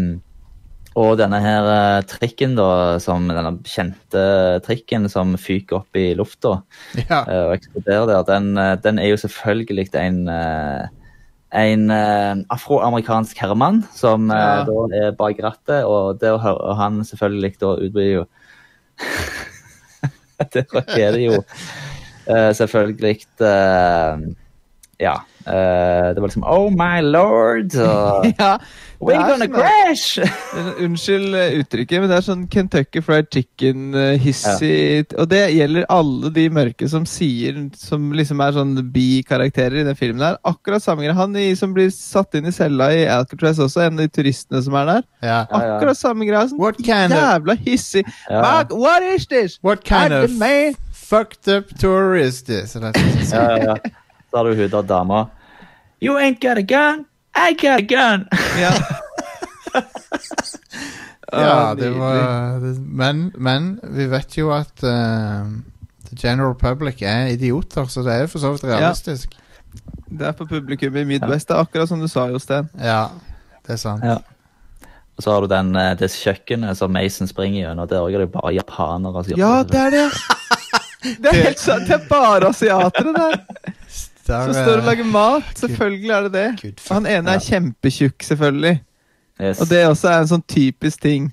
[0.99, 4.23] og denne her eh, trikken, da, som denne kjente
[4.65, 6.57] trikken som fyker opp i lufta
[7.07, 7.21] Ja.
[7.23, 10.27] eh, og eksploderer der, den, eh, den er jo selvfølgelig en
[11.51, 11.91] en
[12.51, 14.63] afroamerikansk herremann som Ja.
[14.67, 18.25] da er bak rattet, og det å høre han selvfølgelig da utblir jo
[20.53, 20.65] Det
[20.97, 21.41] er det jo
[22.55, 23.19] selvfølgelig
[25.01, 25.15] Ja.
[25.45, 27.75] det var liksom Oh my lord!
[27.75, 28.57] Og, Ja,
[29.01, 30.19] We're er gonna sånn- crash!
[30.51, 36.29] sånn- Unnskyld eh, uttrykket, men det er sånn Kentucky Fried Chicken-hissig Og det gjelder alle
[36.35, 40.37] de mørke som sier Som liksom er sånn bikarakterer i den filmen der.
[40.47, 41.15] Akkurat samme greie.
[41.17, 44.61] Han i, som blir satt inn i cella i Alcatraz også, en av de turistene
[44.63, 45.03] som er der.
[45.23, 45.27] ja.
[45.31, 45.75] Ja, ja.
[45.77, 46.45] Akkurat samme greia.
[46.51, 48.05] Sånn What kind of jævla hissig.
[48.29, 48.41] Ja.
[48.41, 49.57] What, what is this?
[49.63, 50.29] What kind of
[50.91, 52.75] fucked up tour is this?
[52.75, 52.91] Ja,
[53.31, 53.75] ja, ja.
[54.31, 55.25] Så har du hun der dama.
[56.01, 57.05] You ain't got a gun,
[57.35, 58.27] I got a gun!
[58.59, 58.73] Ja.
[61.31, 65.47] Ja, det var men, men vi vet jo at uh,
[66.09, 69.37] the general public er idioter, så det er for så vidt realistisk.
[70.11, 71.47] Det er for publikum i Midwest.
[71.47, 72.67] Det er akkurat som du sa, Jostein.
[72.75, 73.05] Ja,
[73.63, 74.03] det er sant.
[74.03, 74.17] Ja.
[75.15, 77.87] Og så har du den, eh, det kjøkkenet som Mason springer gjennom.
[77.87, 79.23] Der er det bare japanere.
[79.37, 80.07] Ja, det er det!
[81.01, 81.87] Det er helt sant.
[81.89, 83.39] Det er bare asiatere Der,
[84.31, 85.51] som står og eh, lager mat.
[85.59, 86.73] Selvfølgelig er det det.
[86.87, 88.73] Og han ene er kjempetjukk, selvfølgelig.
[89.41, 89.61] Yes.
[89.61, 91.29] Og det også er en sånn typisk ting.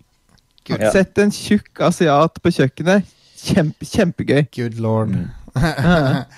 [0.69, 0.85] Good.
[0.93, 3.09] Sett en tjukk asiat på kjøkkenet.
[3.39, 4.45] Kjempe, kjempegøy.
[4.55, 5.17] Good lord.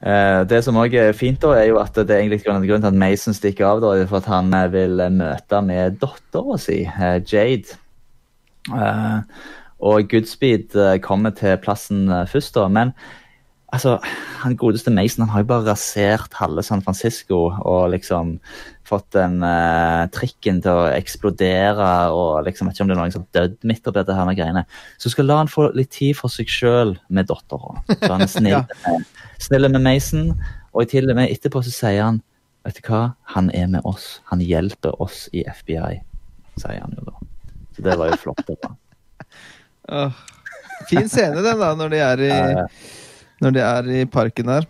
[0.00, 2.88] Eh, det som også er fint, da, er jo at det er egentlig grunnen til
[2.88, 6.78] at Mason stikker av, da, er for at han eh, vil møte med dattera si,
[7.28, 7.76] Jade.
[8.72, 9.18] Eh,
[9.80, 10.74] Og Goodspeed
[11.04, 12.66] kommer til plassen først, da.
[12.68, 12.94] Men
[13.74, 13.96] altså,
[14.42, 18.36] han godeste Mason han har jo bare rasert halve San Francisco og liksom
[18.90, 23.14] fått den uh, trikken til å eksplodere og liksom vet ikke om det er noen
[23.14, 24.64] som har dødd midt oppi dette her med greiene.
[24.98, 27.76] Så skal la han få litt tid for seg sjøl med dattera.
[27.92, 28.64] Så han er snill, Ja.
[28.88, 29.06] med,
[29.42, 30.32] snill med Mason,
[30.74, 32.20] og til og med etterpå så sier han
[32.60, 34.18] Vet du hva, han er med oss.
[34.28, 35.94] Han hjelper oss i FBI,
[36.60, 37.14] sier han jo da.
[37.72, 38.42] Så det var jo flott.
[38.44, 38.74] Det var.
[40.02, 40.18] Åh.
[40.90, 42.34] Fin scene, den, da, når de er i.
[43.40, 44.68] når de er i parken der.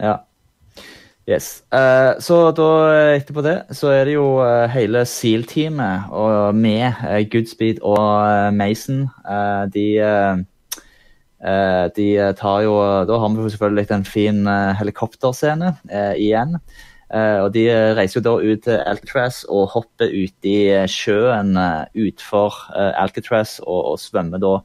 [0.00, 0.16] Ja.
[1.28, 1.62] Yes.
[1.68, 2.66] Uh, så da
[3.18, 9.08] etterpå det, så er det jo uh, hele SEAL-teamet og med uh, Goodspeed og Mason.
[9.74, 9.88] De
[11.94, 12.72] de tar jo
[13.06, 15.68] Da har vi selvfølgelig en fin helikopterscene
[16.18, 16.56] igjen.
[17.14, 17.62] Og De
[17.94, 23.92] reiser jo da ut til Alcatraz og hopper ut i eh, sjøen eh, Alcatraz og,
[23.92, 24.58] og svømmer da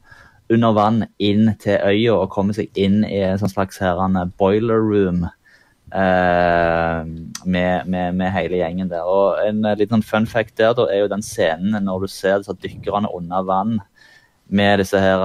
[0.52, 4.32] under vann inn til øya og komme seg inn i en sånn slags her, eh,
[4.38, 7.00] boiler room eh,
[7.44, 9.08] med, med, med hele gjengen der.
[9.08, 12.42] Og En eh, liten fun fact der da er jo den scenen når du ser
[12.42, 13.78] disse dykkerne under vann
[14.48, 15.24] med disse her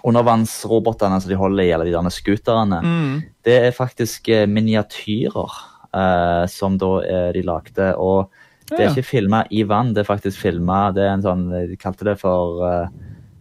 [0.00, 2.78] undervannsrobotene som de holder i, eller de der scooterne.
[2.84, 3.16] Mm.
[3.44, 5.56] Det er faktisk miniatyrer
[5.96, 6.92] eh, som da
[7.32, 7.94] de lagde.
[7.96, 8.28] Og
[8.70, 11.78] det er ikke filma i vann, det er faktisk filma Det er en sånn De
[11.80, 12.92] kalte det for eh,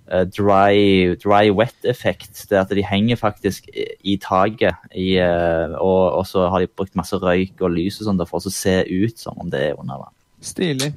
[0.10, 2.46] dry, dry wet-effekt.
[2.50, 6.98] Det at de henger faktisk i, taket, i, eh, og, og så har de brukt
[6.98, 10.02] masse røyk og lys og sånn for å se ut som om det er under
[10.02, 10.16] vann.
[10.42, 10.94] Stilig.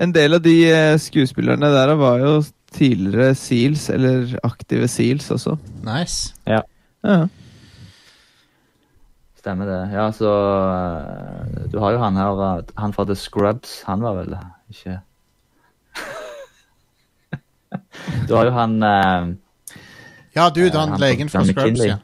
[0.00, 2.34] En del av de eh, skuespillerne der var jo
[2.74, 5.54] tidligere Seals, eller aktive Seals også.
[5.86, 6.34] Nice.
[6.50, 6.64] Ja.
[9.38, 9.80] Stemmer det.
[9.92, 10.30] Ja, så
[10.72, 13.82] eh, Du har jo han her eh, Han fra The Scrubs.
[13.86, 14.38] Han var vel
[14.72, 14.98] ikke
[18.28, 19.34] Du har jo han uh,
[20.34, 22.00] Ja, dude, Eh, han han legen fra Scrubs, ja.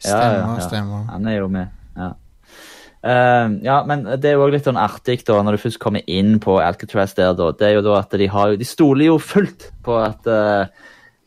[0.00, 0.64] Stemmer, ja, ja.
[0.64, 1.04] stemmer.
[1.12, 1.68] Han er jo med.
[1.96, 2.14] Ja.
[3.00, 6.04] Uh, ja, men det er jo også litt sånn artig da, når du først kommer
[6.10, 7.50] inn på Alcatraz der, da.
[7.56, 10.68] Det er jo da at de har jo De stoler jo fullt på at uh,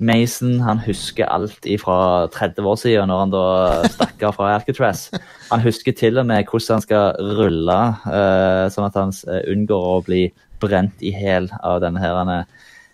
[0.03, 1.97] Mason han husker alt fra
[2.33, 3.45] 30 år siden, når han da
[3.93, 5.07] stakk av fra Alcatraz.
[5.49, 7.79] Han husker til og med hvordan han skal rulle,
[8.09, 9.13] uh, sånn at han
[9.53, 10.27] unngår å bli
[10.63, 12.45] brent i hæl av denne her er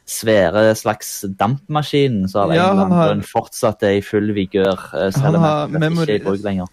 [0.09, 5.11] svære slags dampmaskinen som av en Ja, annen har- fortsatt er i full vigør, eh,
[5.13, 6.07] selv om har memorer...
[6.07, 6.67] ikke er i bruk lenger.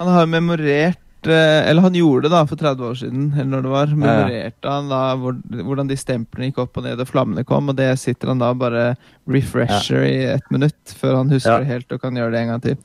[0.00, 0.98] Han har memorert
[1.30, 3.86] eh, Eller han gjorde det da for 30 år siden, eller når det var.
[3.94, 7.76] Memorerte han da hvor, hvordan de stemplene gikk opp og ned og flammene kom, og
[7.78, 8.96] det sitter han da bare
[9.30, 11.58] refresher i ett minutt før han husker Ja.
[11.62, 12.76] det helt og kan gjøre det en gang til.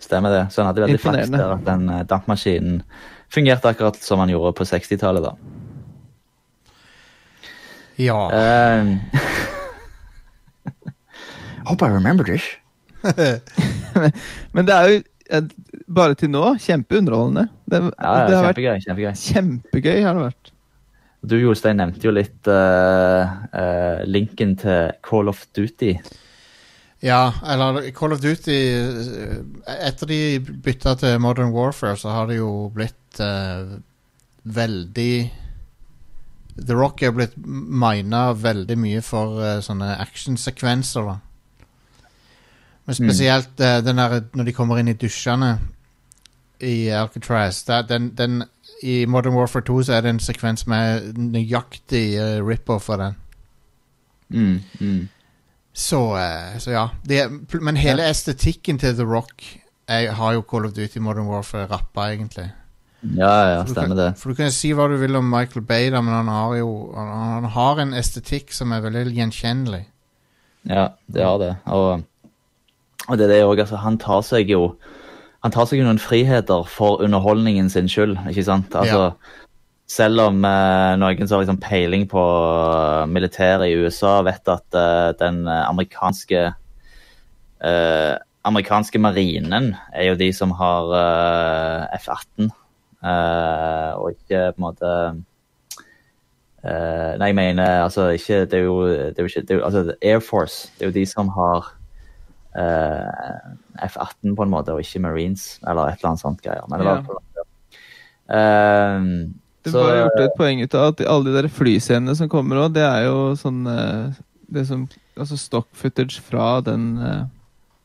[0.00, 0.44] Stemmer det.
[0.52, 2.82] Så han hadde veldig flaks der at den eh, dampmaskinen
[3.30, 5.22] fungerte akkurat som han gjorde på 60-tallet.
[5.22, 5.34] da.
[8.00, 8.20] Ja.
[8.32, 8.96] Eh,
[11.68, 12.42] Hope I remember this.
[14.54, 15.02] Men det er jo
[15.90, 17.44] bare til nå kjempeunderholdende.
[17.70, 18.80] Det, Ja, ja, det har vært kjempegøy.
[18.86, 19.12] kjempegøy.
[19.26, 20.00] kjempegøy.
[20.06, 20.46] har det vært.
[21.20, 23.22] Du Jostein nevnte jo litt uh,
[23.52, 25.92] uh, linken til Call of Duty.
[27.04, 29.36] Ja, eller Call of Duty eh,
[29.88, 33.64] Etter de bytta til Modern Warfare, så har det jo blitt uh,
[34.44, 35.30] veldig
[36.66, 41.18] The Rock er blitt mina veldig mye for uh, sånne actionsekvenser, da.
[42.90, 45.52] Men spesielt eh, den der når de kommer inn i dusjene
[46.60, 47.62] i Alcatraz.
[47.68, 48.42] Der, den, den,
[48.82, 53.18] I Modern Warfare 2 så er det en sekvens med nøyaktig uh, rip-off av den.
[54.28, 55.08] Mm, mm.
[55.72, 56.88] Så, uh, så ja.
[57.06, 57.20] Det,
[57.60, 59.44] men hele estetikken til The Rock
[59.86, 62.50] er, har jo Call of Duty Modern Warfare rappa, egentlig.
[63.00, 64.10] Ja, ja, stemmer det.
[64.20, 66.70] For du kan si hva du vil om Michael Bay, da, men han har jo
[66.92, 69.84] han, han har en estetikk som er veldig gjenkjennelig.
[70.68, 71.54] Ja, det har det.
[71.72, 72.02] Og,
[73.08, 73.80] og det er det òg, altså.
[73.80, 74.74] Han tar seg jo
[75.40, 78.74] Han tar seg jo noen friheter for underholdningen sin skyld, ikke sant?
[78.76, 79.14] Altså,
[79.88, 84.76] Selv om eh, noen som har liksom peiling på eh, militæret i USA, vet at
[84.76, 86.42] eh, den amerikanske
[87.64, 92.56] eh, amerikanske marinen er jo de som har eh, F-18, eh,
[93.02, 94.94] og ikke på en måte
[96.60, 99.62] Eh, nei, jeg mener altså ikke Det er jo, det er jo ikke det er
[99.64, 101.70] Altså Air Force, det er jo de som har
[102.52, 106.66] eh, F-18 på en måte, og ikke Marines, eller et eller annet sånt greier.
[106.68, 107.02] Men det var Ja.
[107.08, 107.16] på
[108.28, 109.00] Eh,
[109.64, 112.56] Det så- var gjort et poeng ut av at alle de der flyscenene som kommer
[112.56, 114.12] òg, det er jo sånn eh,
[114.52, 114.86] Det som
[115.16, 117.24] Altså stock footage fra den eh,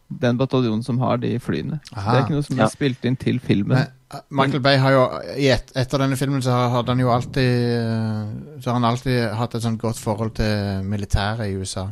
[0.09, 1.79] den bataljonen som har de flyene.
[1.89, 2.11] Så Aha.
[2.11, 2.63] det er ikke noe som Ja.
[2.65, 3.77] er spilt inn til filmen.
[3.77, 7.09] Men, uh, Michael Bay har jo et, Etter denne filmen så har- hadde han jo
[7.09, 11.87] alltid uh, Så har han alltid hatt et sånn godt forhold til militæret i USA.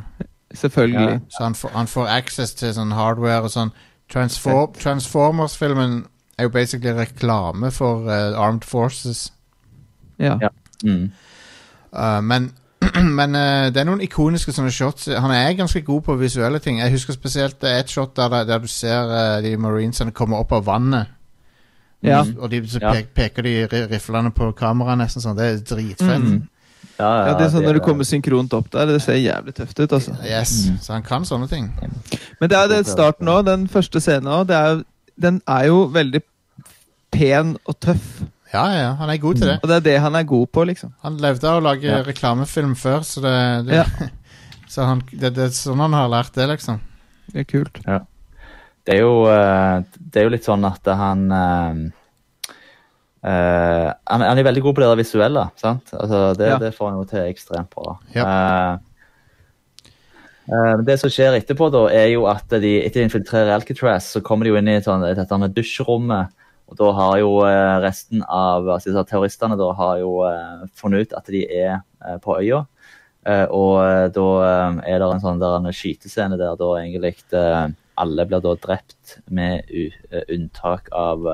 [0.54, 1.20] Selvfølgelig.
[1.28, 3.72] Så han får, han får access til sånn hardware og sånn.
[4.08, 6.04] Transform, Transformers-filmen
[6.38, 9.32] er jo basically reklame for uh, Armed Forces.
[10.18, 10.38] Ja.
[10.40, 10.48] Ja.
[10.84, 11.10] Mm.
[11.92, 12.52] Uh, men
[13.18, 15.06] men uh, det er noen ikoniske sånne shots.
[15.08, 16.78] Han er ganske god på visuelle ting.
[16.82, 20.36] Jeg husker spesielt det er et shot der, der du ser uh, de marinesene komme
[20.40, 21.12] opp av vannet.
[22.04, 22.20] Ja.
[22.38, 25.38] Og de, så pe peker de ri- riflene på kameraet nesten sånn.
[25.38, 26.20] Det er dritfett.
[26.26, 26.42] Mm.
[26.98, 29.16] Ja, ja, Ja, det er sånn det Når du kommer synkront opp der, det ser
[29.18, 29.92] jævlig tøft ut.
[29.96, 30.12] altså.
[30.22, 30.76] Yes, Mm.
[30.84, 31.72] Så han kan sånne ting.
[32.40, 34.52] Men det er det starten òg, den første scenen òg.
[35.16, 36.20] Den er jo veldig
[37.14, 38.20] pen og tøff.
[38.54, 39.56] Ja, ja, han er god til det.
[39.62, 40.92] Og det er det han er god på, liksom.
[41.02, 42.02] Han levde av å lage Ja.
[42.06, 43.34] reklamefilm før, så det,
[43.68, 43.86] det Ja.
[44.74, 46.80] Så han, det, det er sånn han har lært det, liksom.
[47.30, 47.76] Det er kult.
[47.84, 51.76] Det er jo, eh, det er jo litt sånn at han eh,
[53.24, 55.44] eh, han, han er veldig god på det der visuelle.
[55.60, 55.92] sant?
[55.94, 56.58] Altså, det, Ja.
[56.58, 57.94] det får han jo til ekstremt bra.
[58.16, 58.24] Ja.
[58.24, 59.92] Eh,
[60.50, 64.20] eh, det som skjer etterpå, da, er jo at de, etter de infiltrerer Alcatraz, så
[64.24, 66.34] kommer de jo inn i et sånn, dette her dusjrommet.
[66.70, 71.18] Og da har jo eh, resten av altså, terroristene da, har jo eh, funnet ut
[71.18, 72.64] at de er eh, på øya.
[73.28, 74.26] Eh, og da
[74.84, 77.14] er det en sånn der en skytescene der da egentlig
[78.00, 79.70] alle blir da drept med
[80.32, 81.28] unntak av,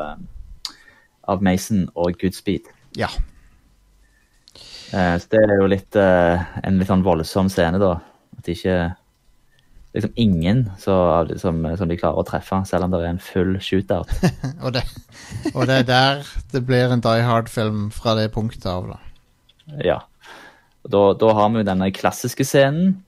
[1.25, 2.69] av Mason og Goodspeed.
[2.99, 3.09] Ja.
[4.93, 7.97] Eh, så det er jo litt en litt sånn voldsom scene, da.
[8.37, 8.79] At de ikke
[9.91, 10.95] Liksom ingen så,
[11.43, 14.13] som, som de klarer å treffe, selv om det er en full shootout.
[14.65, 14.85] Og det,
[15.51, 19.01] og det er der det blir en Die Hard-film fra det punktet av, da.
[19.83, 19.99] Ja.
[20.87, 23.01] Da, da har vi jo denne klassiske scenen.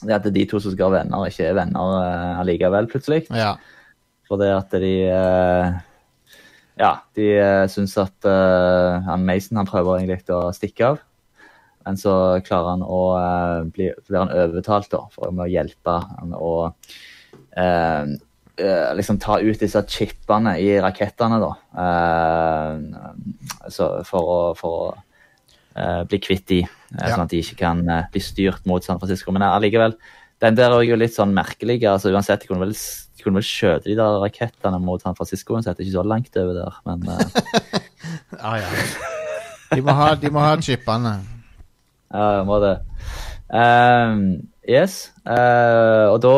[0.00, 3.26] Det at de to som skal være venner, ikke er venner uh, allikevel, plutselig.
[3.36, 3.54] Ja.
[4.28, 5.78] For det at de uh,
[6.80, 11.04] Ja, de uh, syns at uh, han Mason han prøver egentlig å stikke av.
[11.86, 12.12] Men så
[12.44, 16.50] klarer han å eh, bli, blir han overtalt da, for å hjelpe han å
[17.56, 18.10] eh,
[18.60, 21.52] eh, liksom ta ut disse chipene i rakettene, da.
[21.84, 24.90] Eh, så for å, for å
[25.74, 26.68] eh, bli kvitt de, eh,
[27.00, 27.14] Ja.
[27.14, 27.80] sånn at de ikke kan
[28.12, 29.32] bli styrt mot San Francisco.
[29.32, 29.96] Men allikevel,
[30.44, 31.80] den der er jo litt sånn merkelig.
[31.88, 35.56] altså Uansett, de kunne vel, de kunne vel skjøte de der rakettene mot San Francisco
[35.56, 35.80] uansett.
[35.80, 37.08] Ikke så langt over der, men
[38.40, 38.68] Ah, ja.
[39.74, 41.18] De må ha, de må ha chipene.
[42.10, 42.76] Det.
[43.54, 45.12] Ehm, yes.
[45.26, 46.32] Uh, og da,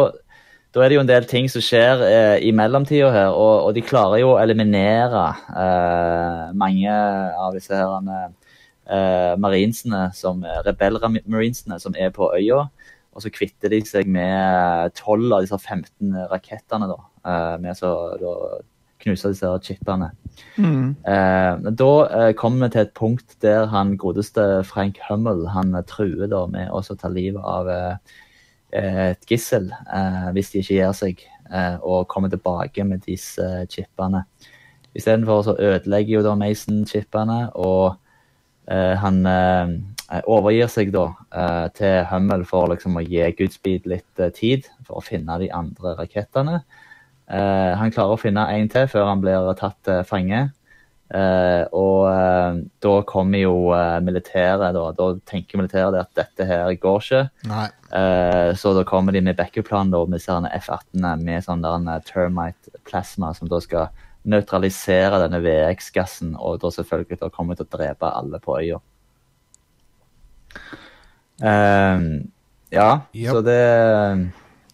[0.80, 3.84] er det jo en del ting som skjer uh, i mellomtida her, og, og de
[3.84, 12.12] klarer jo å eliminere eh, mange av disse her uh, marinesene, som rebell-marinesene som er
[12.14, 12.66] på øya.
[13.12, 17.00] Og så kvitter de seg med 12 av disse 15 rakettene, da.
[17.60, 18.30] med da
[19.04, 20.08] knuse disse chipene.
[20.57, 20.97] Mm.
[21.09, 25.85] Eh, da eh, kommer vi til et punkt der han godeste Frank Hummel han eh,
[25.89, 27.97] truer da med å ta livet av eh,
[28.72, 33.66] et gissel eh, hvis de ikke gir seg, eh, og kommer tilbake med disse eh,
[33.68, 34.24] chipene.
[34.95, 37.95] Istedenfor så ødelegger jo da Mason chipene, og
[38.68, 39.74] eh, han eh,
[40.28, 45.01] overgir seg da eh, til Hummel for liksom å gi Goodspeed litt eh, tid for
[45.01, 46.61] å finne de andre rakettene.
[47.33, 50.51] Eh, han klarer å finne en til før han blir tatt til fange.
[51.12, 56.70] Uh, og uh, da kommer jo eh, militæret, da, da tenker militæret at dette her
[56.80, 57.20] går ikke.
[57.93, 63.35] Eh, så da kommer de med backup-plan med F-18-ene med sånn der en termite plasma
[63.37, 63.93] som da skal
[64.24, 68.80] nøytralisere denne VX-gassen, og da selvfølgelig da kommer til å drepe alle på øya.
[71.45, 72.09] Eh,
[72.72, 73.28] ja, Yep.
[73.28, 73.62] så det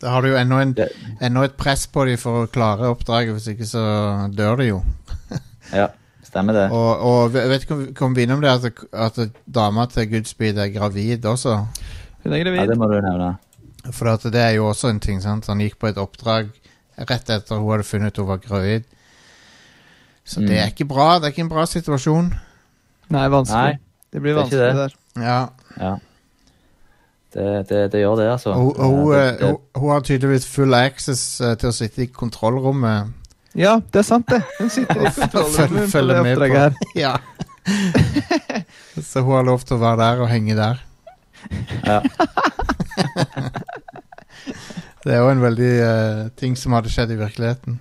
[0.01, 2.87] Da har du jo enda, en, Det- enda et press på dem for å klare
[2.93, 3.83] oppdraget, hvis ikke så
[4.35, 4.83] dør de jo.
[5.75, 5.89] Ja,
[6.25, 6.71] stemmer det.
[6.73, 10.57] Og, og jeg vet ikke om vi kom innom det at, at dama til Goodspeed
[10.63, 11.57] er gravid også.
[12.25, 12.61] Hun er gravid.
[12.63, 13.35] Ja, det må du nevne.
[13.93, 15.47] For at det er jo også en ting, sant.
[15.51, 16.49] Han gikk på et oppdrag
[16.99, 18.85] rett etter hun hadde funnet ut hun var gravid.
[20.29, 20.59] Så det Mm.
[20.63, 21.19] er ikke bra.
[21.19, 22.33] Det er ikke en bra situasjon.
[23.11, 23.77] Nei, vanskelig.
[23.77, 23.79] Nei,
[24.13, 24.75] det blir det vanskelig det.
[24.77, 24.97] der.
[25.25, 25.39] Ja.
[25.81, 25.93] Ja.
[27.35, 28.51] Det, det, det gjør det, altså.
[28.57, 31.69] Og, og hun, Eh, eh, det, det, hun, hun har tydeligvis full access eh, til
[31.69, 33.15] å sitte i kontrollrommet.
[33.59, 34.43] Ja, det er sant, det.
[34.59, 36.43] Hun sitter i kontrollrommet på Følger det med på.
[36.43, 36.73] oppdraget her.
[37.05, 37.17] Ja.
[39.05, 40.81] Så hun har lov til å være der og henge der.
[41.85, 41.99] Ja.
[45.05, 47.77] det er jo en veldig uh, ting som hadde skjedd i virkeligheten.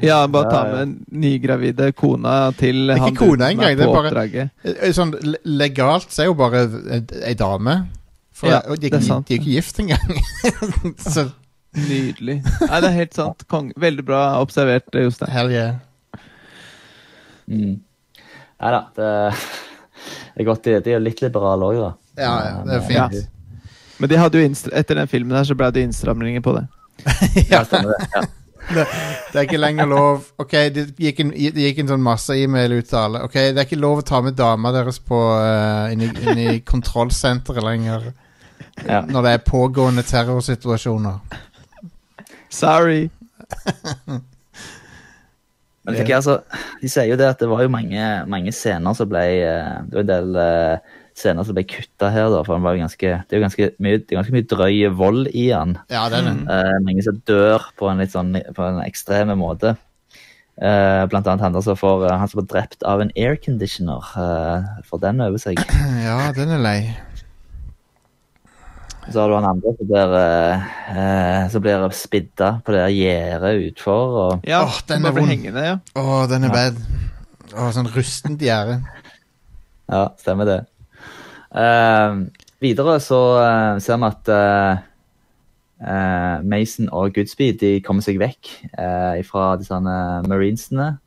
[0.00, 4.92] Ja, bare ta med nygravide kona til ikke han kona engang, på det er bare-
[4.96, 5.10] Sånn,
[5.44, 6.62] legalt så er jo bare
[7.26, 7.74] ei dame.
[8.40, 9.28] For Ja, de, er er sant.
[9.28, 10.16] de er ikke gift engang.
[11.14, 11.28] så
[11.76, 12.40] Nydelig.
[12.42, 13.44] Nei, det er helt sant.
[13.52, 13.68] Kong.
[13.78, 15.30] Veldig bra observert, eh, Jostein.
[15.30, 15.76] Hell yeah.
[17.50, 17.76] Mm.
[18.60, 19.10] Nei da, det,
[20.34, 20.64] det er godt.
[20.66, 21.92] De, de er litt liberale òg, da.
[22.20, 23.06] Ja, ja, det er Ja.
[23.12, 23.28] fint.
[24.00, 26.66] Men de hadde jo etter den filmen her så ble det innstramninger på det.
[27.52, 28.08] Ja, stemmer det.
[28.16, 28.26] Ja.
[28.70, 28.84] Det,
[29.32, 32.74] det er ikke lenger lov Ok, det gikk en, det gikk en sånn masse e-mail
[32.76, 33.22] ut til alle.
[33.26, 36.42] Ok, Det er ikke lov å ta med dama deres på uh, inn, i, inn
[36.42, 38.10] i kontrollsenteret lenger
[38.86, 39.00] Ja.
[39.06, 41.18] når det er pågående terrorsituasjoner.
[42.50, 43.08] Sorry!
[45.84, 46.40] Men fikk jeg, altså,
[46.82, 49.96] de sier jo det at det var jo mange, mange scener som ble eh, Det
[49.96, 52.42] var en del eh, scener som ble kutta her, da.
[52.46, 55.76] For var ganske, det er jo ganske mye, det ganske mye drøy vold i den.
[55.92, 56.34] Ja, det er det.
[56.48, 59.74] Uh, mange som dør på en litt sånn på en ekstreme måte.
[60.60, 64.12] Uh, blant annet han, som for, uh, han som ble drept av en airconditioner.
[64.14, 65.60] Uh, for den over seg.
[66.06, 66.78] Ja, den er lei.
[69.10, 74.18] Så har du han andre som blir, eh, eh, blir spidda på det gjerdet utfor.
[74.24, 75.26] Og, Ja, Åh, den er vond.
[75.26, 75.78] hengende, ja.
[75.96, 76.76] oh, den er bad.
[77.56, 78.84] Oh, sånn rustent gjerde.
[79.90, 80.60] ja, stemmer det.
[81.50, 82.30] Uh,
[82.62, 84.78] videre så uh, ser vi at uh,
[85.82, 90.98] eh, Mason og Goodspeed de kommer seg vekk uh, fra disse marinesene.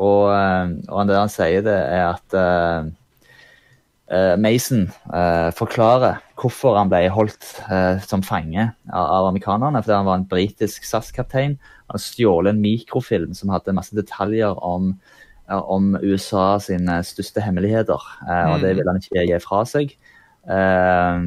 [0.00, 2.34] Og, og det han sier, det er at
[4.42, 9.82] Mason eh, forklarer hvorfor han ble holdt eh, som fange av, av amerikanerne.
[9.84, 11.58] Fordi han var en britisk SAS-kaptein.
[11.92, 14.94] Han stjålet en mikrofilm som hadde masse detaljer om,
[15.46, 18.08] om USA sine største hemmeligheter.
[18.26, 19.94] eh, og det ville han ikke gi fra seg.
[20.48, 21.24] Eh,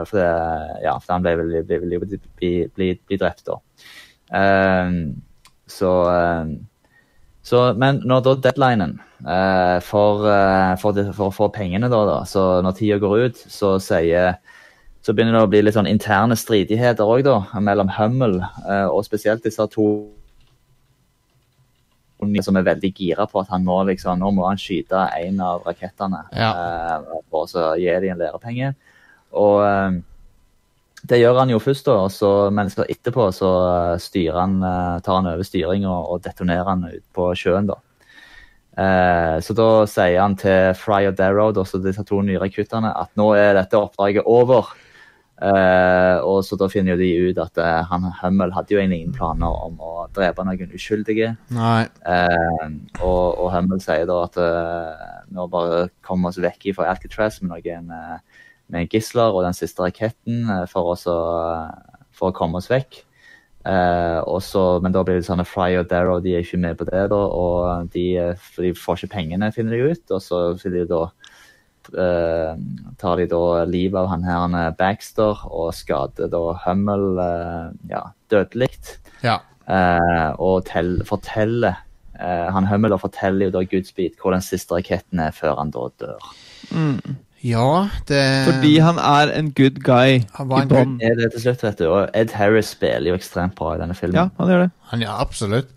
[0.00, 0.30] for, det,
[0.86, 3.60] ja, for han ble vel bli, bli, bli drept da.
[4.34, 4.96] Eh,
[5.70, 6.56] så eh,
[7.46, 12.16] så, men når da deadlinen eh, for, eh, for, det- for, for pengene, da, da,
[12.26, 14.34] så når tida går ut, så sier
[15.06, 19.04] så begynner det å bli litt sånn interne stridigheter òg, da, mellom Hummel eh, og
[19.06, 19.86] spesielt disse to
[22.42, 25.62] som er veldig gira på at han må liksom, nå må han skyte en av
[25.68, 26.50] rakettene Ja.
[26.50, 28.72] eh, å så gi dem en lærepenge.
[29.36, 29.98] Og eh,
[31.02, 33.50] det gjør han jo først, da, og så, men etterpå så
[33.98, 37.68] eh, han, eh, tar han over styringa og, og detonerer han ut på sjøen.
[37.68, 37.76] da.
[38.76, 42.92] Eh, så da sier han til Fry og Darrow, da, så disse to nye rekruttene,
[42.96, 44.72] at nå er dette oppdraget over.
[45.36, 49.02] Eh, og så da finner jo de ut at eh, han Hummel hadde jo egentlig
[49.02, 51.34] ingen planer om å drepe noen uskyldige.
[52.08, 52.66] Eh,
[53.02, 57.52] og, og Hummel sier da at eh, nå bare kommer oss vekk fra Alcatraz med
[57.52, 57.92] noen
[58.72, 61.18] med gisler og den siste raketten eh, for, oss å,
[62.14, 63.02] for å komme oss vekk.
[63.66, 66.78] Eh, også, men da blir det sånn at Fry og Darrow de er ikke med
[66.78, 70.14] på det, da, og de, eh, for de får ikke pengene, finner de ut.
[70.14, 71.02] Og så de da
[71.94, 72.52] eh,
[73.00, 78.04] tar de da livet av han her er Baxter og skader da Hummel eh, ja,
[78.30, 78.70] dødelig.
[79.24, 79.40] Ja.
[79.66, 81.80] Eh, og tell, forteller
[82.20, 85.88] eh, Han Hummel forteller jo da Goodspeed hvor den siste raketten er, før han da
[85.98, 86.28] dør.
[87.46, 90.94] Ja, det Fordi han er en good guy Han var en good...
[91.04, 91.86] Er det til slutt, vet du.
[91.92, 94.18] Og Ed Harris spiller jo ekstremt bra i denne filmen.
[94.18, 94.70] Ja, han gjør det.
[94.90, 95.68] Han, ja, absolutt.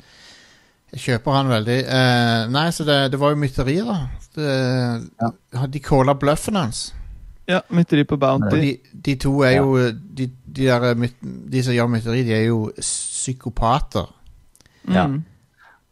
[0.89, 1.79] Jeg kjøper han veldig.
[1.85, 3.99] Eh, nei, så det, det var jo mytteri, da.
[4.33, 4.53] Det,
[5.75, 6.87] De calla bløffen hans.
[7.49, 8.57] Ja, Mytteri på Bounty.
[8.61, 8.73] de,
[9.05, 10.93] de to er jo de, de, der,
[11.49, 14.09] de som gjør mytteri, de er jo psykopater.
[14.85, 15.07] Ja.
[15.09, 15.23] Mm.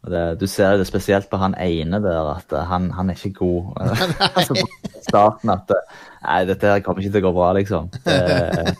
[0.08, 3.18] Og Det, du ser det spesielt på han ene der, at eh, han, han er
[3.18, 3.76] ikke god.
[4.40, 4.68] altså på
[5.04, 7.92] starten at eh, Nei, dette her kommer ikke til å gå bra, liksom.
[8.06, 8.72] Det,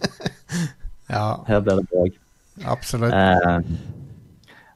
[1.12, 2.16] Ja, her blir det bråk.
[2.64, 3.12] absolutt.
[3.12, 3.60] Eh,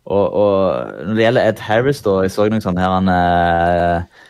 [0.04, 4.22] og, og når det gjelder Ed Harris, da, jeg så noe sånn her han eh,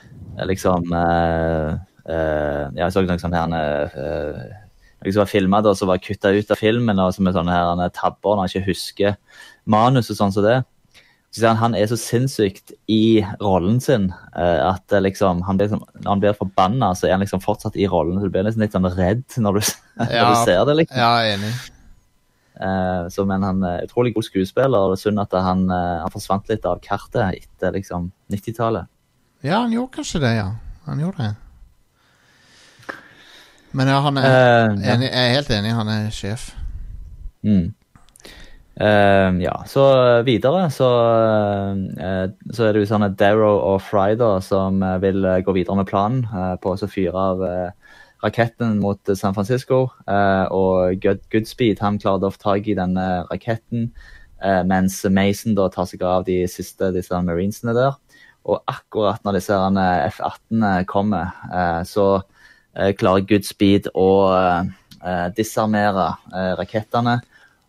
[0.48, 1.70] liksom eh,
[2.06, 4.50] eh, Ja, jeg så noe sånn her han eh,
[5.02, 7.70] Noe som var filma som var kutta ut av filmen, og som er sånne her
[7.72, 9.16] han, tabber når han ikke husker
[9.66, 10.60] manus og sånn som det.
[10.62, 10.71] Så sier
[11.40, 16.10] han han er så sinnssykt i rollen sin eh, at liksom, han blir, liksom- når
[16.10, 18.18] han blir forbanna, så er han liksom fortsatt i rollen.
[18.20, 19.60] Så du blir liksom litt sånn redd når du,
[19.96, 20.76] når du ser det.
[20.82, 20.98] liksom.
[20.98, 21.54] Ja, enig.
[22.60, 26.02] Eh, så, men han er utrolig god skuespiller, og det er synd at han, eh,
[26.04, 28.90] han forsvant litt av kartet etter liksom 90-tallet.
[29.42, 30.50] Ja, han gjorde kanskje det, ja.
[30.86, 31.34] Han gjorde det.
[33.72, 34.94] Men ja, han er uh, ja.
[34.94, 35.72] enig, jeg er helt enig.
[35.72, 36.50] Han er sjef.
[37.42, 37.72] Mm.
[38.80, 39.84] Eh, ja, så
[40.24, 40.88] videre så,
[42.00, 42.22] uh,
[42.56, 45.52] så er det jo sånn at Darrow og Fry da, som eh, vil eh, gå
[45.52, 46.22] videre med planen
[46.62, 47.42] på å fyre av
[48.22, 49.88] raketten mot San Francisco.
[50.06, 53.88] og Good, Goodspeed han klarte å få tak i denne raketten,
[54.70, 57.98] mens Mason da tar seg av de siste disse marinesene der.
[58.46, 61.34] Og akkurat når disse her, eh, F-18 kommer,
[61.84, 62.22] så
[62.72, 64.08] klarer Goodspeed å,
[65.34, 66.12] disarmere
[66.62, 67.18] rakettene.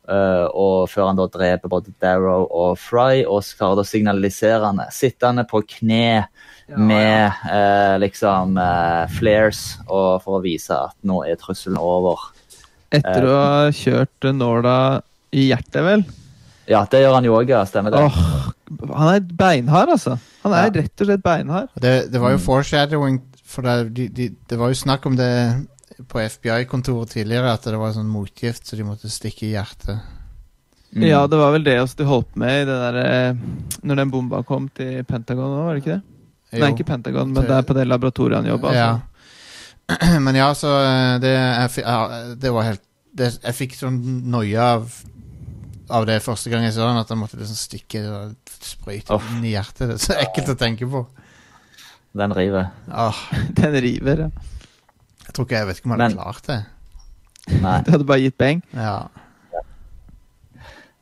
[0.09, 4.65] Eh, og før han da dreper både Darrow og Fry, og klarer da å signalisere
[4.71, 6.25] han sittende på kne
[6.73, 12.29] med eh, liksom uh, flares, og for å vise at nå er trusselen over.
[12.93, 14.77] Etter å ha kjørt nåla
[15.33, 16.05] i hjertet, vel.
[16.69, 17.51] Ja, det gjør han jo òg.
[17.67, 17.99] Stemmer det.
[17.99, 18.19] Åh,
[18.93, 20.17] han er beinhard, altså.
[20.45, 20.71] Han er Ja.
[20.81, 21.69] rett og slett beinhard.
[21.75, 25.31] Det, det var jo foreshadowing, for det, de, de, det var jo snakk om det
[26.07, 30.01] på FBI-kontoret tidligere, at det var sånn motgift så de måtte stikke i hjertet.
[30.93, 31.07] Mm.
[31.09, 33.37] Ja, det var vel det også de holdt med i det der eh,
[33.81, 36.03] Når den bomba kom til Pentagon òg, var det ikke det?
[36.53, 36.75] Nei, Jo.
[36.75, 38.73] ikke Pentagon, men Til- det er på det laboratoriet han jobba.
[38.77, 38.89] Ja.
[38.91, 39.09] Altså.
[40.25, 43.97] Men ja, så eh, det, jeg, det var helt det, Jeg fikk sånn
[44.31, 44.93] noia av,
[45.89, 49.27] av det første gang jeg så den, at jeg måtte liksom stikke og sprøyte oh.
[49.33, 49.89] inn i hjertet.
[49.89, 51.03] Det er så ekkelt å tenke på.
[52.13, 52.69] Den river.
[52.93, 53.21] Åh,
[53.59, 54.52] Den river, ja.
[55.34, 56.59] Jeg tror ikke jeg vet ikke om jeg hadde Men- klart det.
[57.63, 57.77] Nei.
[57.84, 58.61] Det hadde bare gitt beng.
[58.77, 58.95] Ja.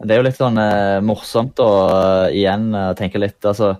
[0.02, 3.76] Det er jo litt sånn eh, morsomt å eh, igjen eh, tenke litt altså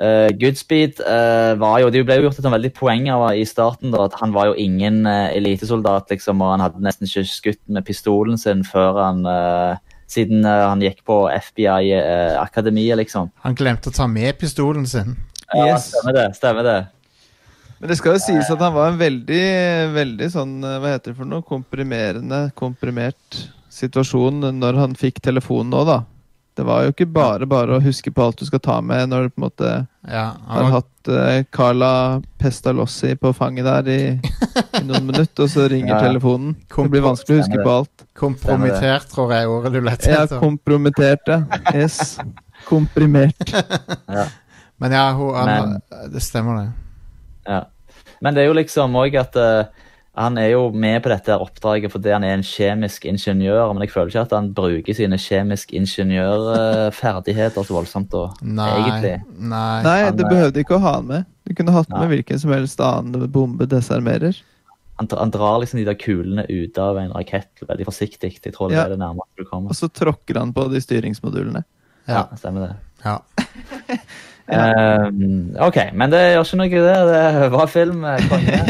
[0.00, 3.44] eh, Goodspeed eh, var jo Det ble jo gjort et sånn veldig poeng av i
[3.44, 7.26] starten da, at han var jo ingen eh, elitesoldat, liksom, og han hadde nesten ikke
[7.28, 9.76] skutt med pistolen sin før han eh,
[10.08, 13.28] Siden eh, han gikk på FBI-akademiet, liksom.
[13.44, 15.18] Han glemte å ta med pistolen sin.
[15.52, 15.90] Ja, Yes.
[15.92, 16.24] stemmer det.
[16.38, 16.78] Stemmer det.
[17.78, 19.42] Men det skal jo sies at han var en veldig,
[19.94, 21.44] veldig sånn eh, Hva heter det for noe?
[21.46, 23.42] Komprimerende, komprimert
[23.78, 26.00] situasjon når han fikk telefonen nå, da.
[26.58, 29.28] Det var jo ikke bare bare å huske på alt du skal ta med når
[29.28, 29.68] du på en måte
[30.10, 31.90] Ja, har var, hatt uh, Carla
[32.42, 36.00] Pestalossi på fanget der i, i noen minutter, og så ringer Ja.
[36.08, 36.56] telefonen.
[36.74, 38.04] Det blir vanskelig å huske på alt.
[38.18, 41.38] kompromittert, tror jeg ordet du lette Ja, kompromittert, ja.
[41.78, 42.16] Yes.
[42.66, 43.54] Komprimert.
[44.82, 45.54] Men ja, hun, han,
[45.86, 46.87] Men- det stemmer, det.
[47.48, 47.62] Ja.
[48.22, 49.64] Men det er jo liksom òg at uh,
[50.18, 53.92] han er jo med på dette oppdraget fordi han er en kjemisk ingeniør, men jeg
[53.94, 58.68] føler ikke at han bruker sine kjemisk ingeniørferdigheter så voldsomt da, Nei.
[58.80, 59.14] egentlig.
[59.38, 59.82] Nei.
[59.86, 61.28] Nei, Han, du eh, behøvde ikke å ha han med.
[61.46, 62.00] Du kunne hatt Nei.
[62.02, 64.40] med hvilken som helst annen bombe desarmerer.
[64.98, 68.32] Han, han drar liksom de der kulene ut av en rakett veldig forsiktig.
[68.42, 68.84] Jeg tror det Ja.
[68.88, 69.70] er det nærmeste du kommer.
[69.70, 71.62] Og så tråkker han på de styringsmodulene.
[72.08, 72.36] Ja, Ja.
[72.40, 72.74] stemmer det.
[73.04, 73.18] Ja.
[74.48, 76.98] Ehm, ok, men det gjør ikke noe det.
[77.12, 78.04] Det var film.
[78.04, 78.60] eh, Konge.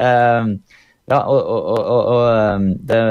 [0.00, 0.52] Ehm,
[1.10, 3.02] ja, og, og, og, og, det,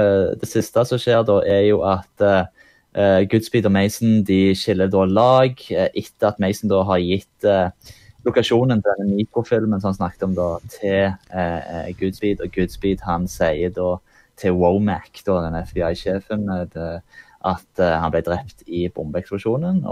[0.41, 5.03] det siste som skjer da, er jo at uh, Goodspeed og Mason de skiller da
[5.05, 7.93] lag eh, etter at Mason da har gitt eh,
[8.25, 12.41] lokasjonen til den mikrofilmen som han snakket om da, til eh, Goodspeed.
[12.43, 13.97] Og Goodspeed han sier da
[14.39, 16.99] til Womack, da, den FBI-sjefen, eh,
[17.47, 19.83] at eh, han ble drept i bombeeksplosjonen,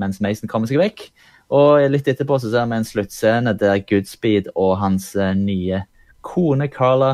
[0.00, 1.10] mens Mason kommer seg vekk.
[1.54, 5.84] Og litt etterpå så ser vi en sluttscene der Goodspeed og hans eh, nye
[6.26, 7.12] kone Carla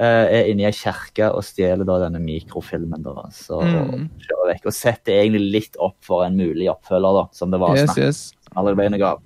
[0.00, 3.04] eh, er inne i ei kirke og stjeler da denne mikrofilmen.
[3.30, 4.08] så Mm.
[4.24, 7.76] kjører vekk, Og setter egentlig litt opp for en mulig oppfølger, da, som det var
[7.76, 8.32] Yes, snakk yes.
[8.56, 9.22] Aldri ble noe av.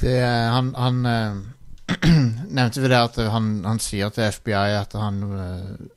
[0.00, 1.34] Det, han han eh,
[2.58, 5.88] nevnte vi det at han, han sier til FBI at han eh,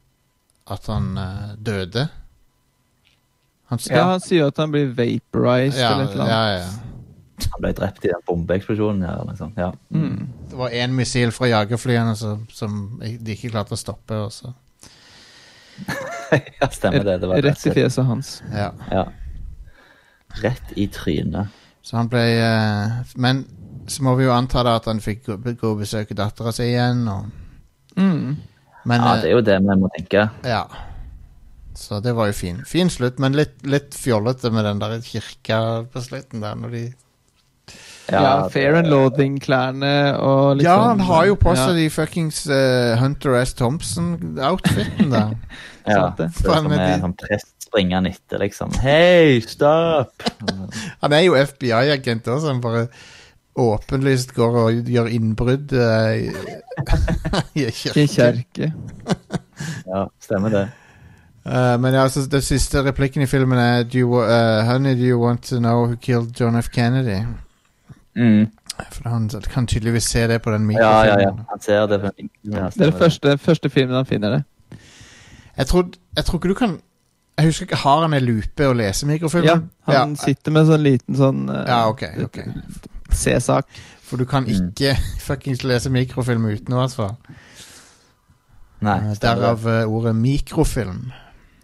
[0.70, 2.08] At han uh, døde.
[3.72, 6.28] Han, Ja, han sier at han blir vaporized ja, eller noe.
[6.28, 6.68] ja, ja.
[7.54, 9.04] Han ble drept i den bombeeksplosjonen.
[9.06, 9.52] Ja, liksom.
[9.60, 9.72] ja.
[9.94, 10.28] Mm.
[10.50, 14.18] Det var én missil fra jagerflyene som, som de ikke klarte å stoppe.
[14.26, 14.54] Også.
[16.62, 17.18] ja, stemmer det.
[17.22, 18.32] det var Rett i fjeset hans.
[18.54, 18.72] Ja.
[18.92, 19.06] Ja.
[20.42, 21.54] Rett i trynet.
[21.86, 23.46] Så han ble uh, Men
[23.88, 26.72] så må vi jo anta da at han fikk gå, gå og besøke dattera si
[26.74, 27.06] igjen.
[27.12, 27.28] Og,
[27.98, 28.36] Mm.
[28.88, 30.30] Ja, det er jo det vi må tenke.
[30.48, 30.66] ja.
[31.78, 32.64] Så det var jo fin.
[32.66, 36.56] Fin slutt, men litt, litt fjollete med den der kirka på slutten der.
[36.58, 36.80] Når de
[38.10, 41.76] Ja, ja Fair and Loathing-klærne og litt Ja, sånn, han har jo på seg ja.
[41.78, 43.54] de fuckings uh, Hunter S.
[43.60, 45.36] Thompson-outfiten der.
[45.88, 46.50] Ja, Sånn det det.
[46.50, 48.74] er som men en de- sånn prest springende etter, liksom.
[48.84, 50.26] Hei, stopp!
[51.06, 52.88] Han er jo FBI-agent også, han bare
[53.58, 56.28] åpenlyst går og gjør innbrudd eh,
[57.56, 58.02] i, i kirke.
[58.04, 58.74] I kirke.
[59.88, 60.68] Ja, stemmer det.
[61.48, 65.06] Uh, men ja, altså, den siste replikken i filmen er do you, eh, Honey, do
[65.08, 66.68] you want to know who killed John F.
[66.70, 67.22] Kennedy?
[68.18, 68.50] Mm.
[68.92, 71.32] For han kan tydeligvis se det på den Ja, ja, ja.
[71.50, 72.02] Han ser det.
[72.02, 72.12] på-
[72.44, 74.44] Ja, Det er den første, første filmen han finner det.
[75.58, 76.80] Jeg, tror, jeg tror ikke du kan
[77.38, 79.08] Jeg husker ikke, Har han en lupe å lese
[79.44, 79.56] Ja,
[79.88, 82.38] han han sitter med sånn liten sånn eh, Ja, ok, ok.
[83.18, 83.66] C-sak.
[84.08, 84.70] For du kan Mm.
[84.72, 84.94] ikke
[85.28, 87.16] fuckings lese mikrofilm uten, noe, hvert.
[88.82, 89.16] Nei, Eh.
[89.22, 91.12] Derav eh, ordet mikrofilm.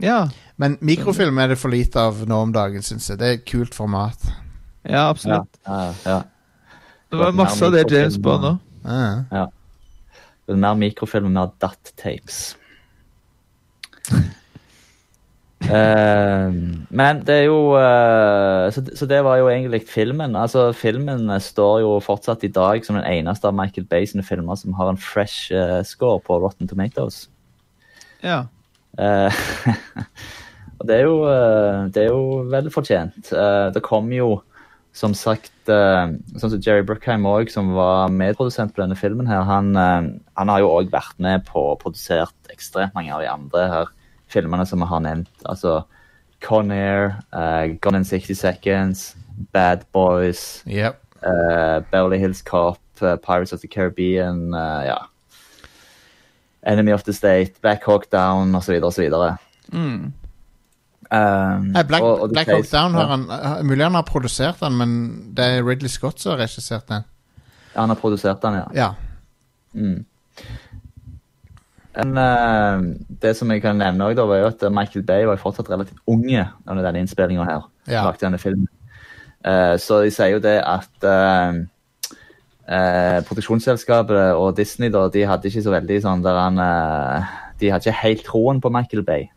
[0.02, 0.28] Ja.
[0.58, 3.20] Men mikrofilm er det for lite av nå om dagen, syns jeg.
[3.20, 4.18] Det er et kult format.
[4.84, 5.60] ja, Ja, absolutt.
[5.68, 6.22] ja, ja.
[7.12, 8.58] Det var masse av det James Bond òg.
[8.84, 9.24] Ja.
[9.32, 9.46] Ja.
[10.48, 12.56] Det er mer mikrofilm og mer DAT-tapes.
[15.64, 16.54] Eh,
[16.92, 20.36] men det er jo eh, så, så det var jo egentlig filmen.
[20.36, 24.60] Altså Filmen står jo fortsatt i dag som den eneste av Michael Bay sine filmer
[24.60, 27.28] som har en fresh eh, score på Rotten Tomatoes.
[28.24, 28.46] Ja.
[30.80, 31.18] Og det er jo,
[31.96, 33.30] det er jo vel fortjent.
[33.74, 34.42] Det kom jo,
[34.94, 39.72] som sagt, sånn som Jerry Bruckheim òg, som var medprodusent på denne filmen her, han,
[39.78, 43.94] han har jo òg vært med på å produsert ekstremt mange av de andre her
[44.34, 45.30] filmene som vi har nevnt.
[45.46, 45.82] Altså
[46.44, 49.16] Con Air, eh, Gone in 60 Seconds,
[49.54, 50.98] Bad Boys, Yep.
[51.24, 54.98] uh, Beverly Hills Cop, uh, Pirates of the Caribbean, ja.
[56.66, 58.72] Enemy of the State, Black Hawk Down osv.
[58.84, 59.10] osv.
[59.72, 60.14] Mm.
[61.12, 64.78] Um, Black, og- og Black Hawk Down har han uh, Mulig han har produsert den,
[64.78, 67.04] men det er Ridley Scott som har regissert den.
[67.76, 68.66] Han har produsert den, ja.
[68.74, 68.90] Ja.
[69.74, 70.06] Mm.
[71.94, 72.86] Men eh,
[73.22, 75.70] det som jeg kan nevne også, da, var jo at Michael Bay var jo fortsatt
[75.70, 77.68] relativt unge under denne innspillinga her.
[77.88, 78.08] Ja.
[78.22, 78.70] denne filmen.
[79.44, 81.58] Uh, så de sier jo det at uh,
[82.72, 86.62] uh, produksjonsselskapet og Disney da, de hadde ikke så veldig sånn der han
[87.60, 89.28] De hadde ikke helt troen på Michael Bay.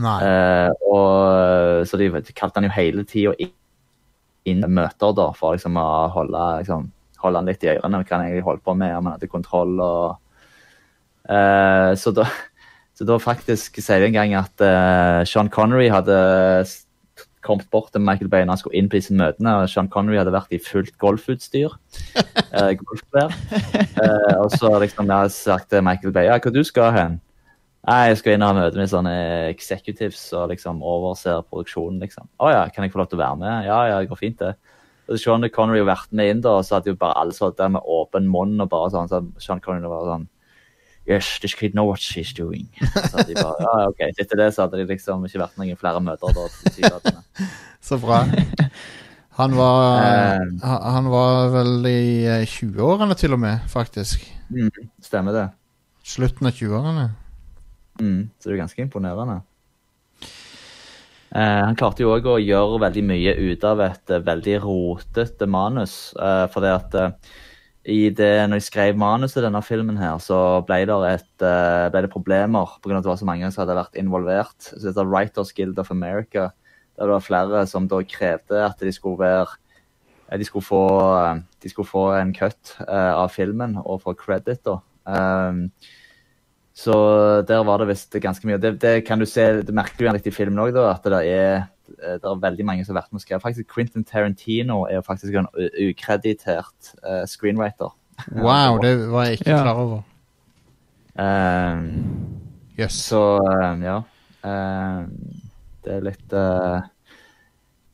[0.00, 5.88] Og, så de, de kalte han jo hele tida inn, møter da, for liksom å
[6.14, 6.90] holde, liksom,
[7.22, 8.02] holde han litt i ørene.
[8.02, 9.74] Hva han egentlig holdt på med, om han hadde kontroll.
[9.80, 10.18] og
[11.28, 12.26] eh, så, da,
[12.96, 16.16] så da faktisk sier de en gang at uh, Sean Connery hadde
[17.44, 19.56] kommet bort til Michael Bay når han skulle inn på disse møtene.
[19.62, 21.72] og Sean Connery hadde vært i fullt golfutstyr.
[22.52, 23.34] Uh, golfklær.
[24.42, 27.20] Og så liksom jeg sagt til Michael Bay ja, hvor du skal hen?
[27.88, 29.12] Nei, jeg skal inn og ha møte med sånne
[29.48, 32.26] executives og liksom overser produksjonen, liksom.
[32.36, 33.68] Å ja, kan jeg få lov til å være med?
[33.70, 34.52] Ja, ja, det går fint, det.
[35.08, 37.58] Og Sean Connery hadde vært med inn, da, og så hadde jo bare alle sittet
[37.62, 39.08] der med åpen munn og bare sånn.
[39.10, 40.28] Så Sean Connery var sånn
[41.10, 42.68] Yes, this kid knows what she's doing.
[43.10, 44.02] Så de bare, ja, ok.
[44.14, 46.36] Etter det så hadde de liksom ikke vært noen flere møter.
[46.36, 47.14] da.
[47.88, 48.22] Så bra.
[49.40, 54.26] Han var, um, han var vel i eh, 20-årene til og med, faktisk.
[54.52, 54.70] Mm,
[55.02, 55.46] stemmer det.
[56.06, 57.06] Slutten av 20-årene.
[58.00, 59.40] Mm, så det er ganske imponerende.
[61.30, 65.46] Uh, han klarte jo òg å gjøre veldig mye ut av et uh, veldig rotete
[65.50, 65.96] manus.
[66.18, 67.36] Uh, fordi at eh,
[67.84, 71.86] i det, når jeg skrev manuset til denne filmen, her, så ble det, et, eh,
[71.92, 72.98] ble det problemer pga.
[72.98, 74.58] at det var så mange som hadde vært involvert.
[74.60, 76.50] Så det heter Writers Guild of America.
[76.98, 79.48] Der det var flere som da krevde at de skulle være
[80.30, 80.84] eh, de skulle få,
[81.24, 84.64] eh, de skulle få en cut av filmen og få credit.
[84.64, 84.78] da.
[85.06, 85.70] Um,
[86.80, 86.94] så
[87.44, 88.60] der var det visst ganske mye.
[88.60, 91.22] Det, det kan du se, det merker du gjerne litt i filmen òg, at det
[91.28, 91.68] er, eh,
[91.98, 93.42] det er veldig mange som har vært med og skrevet.
[93.42, 97.90] Faktisk Quentin Tarantino er jo faktisk en ukreditert uh, screenwriter.
[98.36, 99.62] Wow, det var jeg ikke Ja.
[99.64, 100.02] klar over.
[101.20, 102.40] Um,
[102.78, 102.92] yes.
[102.94, 103.98] så um, ja.
[104.42, 105.10] Um,
[105.84, 106.80] det er litt uh,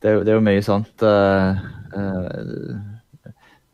[0.02, 1.56] det, er, jo- det er jo mye sånt uh,
[1.96, 2.76] eh,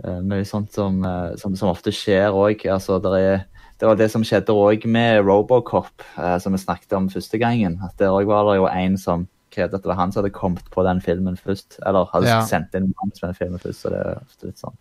[0.05, 2.64] eh, Mye sånt som, eh, som, som ofte skjer òg.
[2.70, 3.45] Altså, er,
[3.79, 7.77] det var det som skjedde òg med Robocop, eh, som vi snakket om første gangen.
[7.85, 10.34] At Der òg var det jo en som krevde at det var han som hadde
[10.34, 11.78] kommet på den filmen først.
[11.86, 12.40] Eller hadde Ja.
[12.48, 13.82] sendt inn manus med den filmen først.
[13.84, 14.76] så det er ofte litt sånn.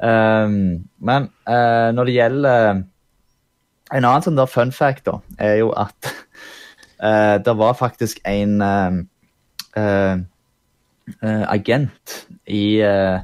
[0.00, 2.68] Um, men uh, når det gjelder
[3.92, 6.08] En annen sånn der fun fact da, er jo at
[7.02, 9.02] uh, det var faktisk en uh,
[9.76, 10.16] eh,
[11.22, 13.20] eh, agent i eh,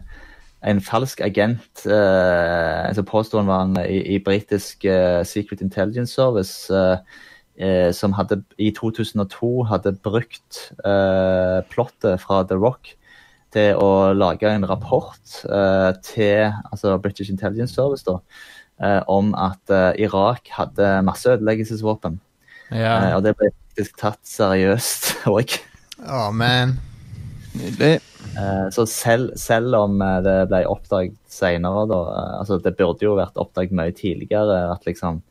[0.67, 6.13] En falsk agent uh, som påstod han var en, i, i britisk eh, Secret Intelligence
[6.13, 6.99] Service, eh,
[7.59, 12.95] eh, som hadde, i 2002 hadde brukt eh, plottet fra The Rock
[13.55, 18.19] til å lage en rapport eh, til altså British Intelligence Service da,
[18.83, 22.19] eh, om at eh, Irak hadde masseødeleggelsesvåpen.
[22.19, 22.23] ødeleggelsesvåpen.
[22.75, 23.15] Ja.
[23.15, 25.57] og det ble faktisk tatt seriøst òg.
[26.03, 26.77] Å, man.
[27.57, 28.01] Nydelig.
[28.37, 33.07] Eh, så selv, selv om eh, det ble oppdaget senere, da eh, altså Det burde
[33.07, 34.59] jo vært oppdaget mye tidligere.
[34.75, 35.23] at liksom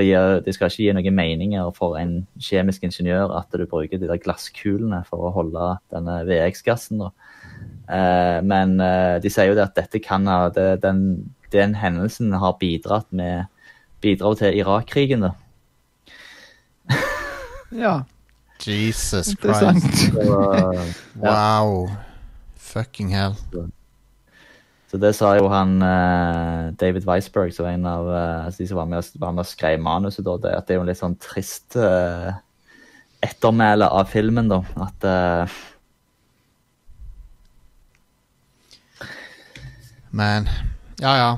[0.00, 4.00] det, gir, det skal ikke gi noen meninger for en kjemisk ingeniør at du bruker
[4.00, 7.02] de der glasskulene for å holde denne VX-gassen.
[7.04, 11.04] Eh, men eh, de sier jo det at dette kan ha det, den,
[11.54, 13.50] den hendelsen har bidratt med
[14.04, 15.28] bidrar til Irak-krigen.
[15.28, 15.34] da.
[17.74, 18.04] Ja,
[18.66, 19.34] Jesus.
[19.40, 19.96] Christ.
[20.14, 20.22] Så,
[21.22, 21.62] ja.
[21.62, 21.88] Wow.
[22.56, 23.34] Fucking hell.
[24.94, 28.66] Så det sa jo han eh, David Weisberg, som var en av eh, altså de
[28.70, 30.90] som var med, var med og skrev manuset, da, det, at det er jo en
[30.92, 32.30] litt sånn trist uh,
[33.26, 34.60] ettermæle av filmen, da.
[34.86, 35.56] At eh,
[40.14, 40.46] Man.
[41.02, 41.32] Ja, ja.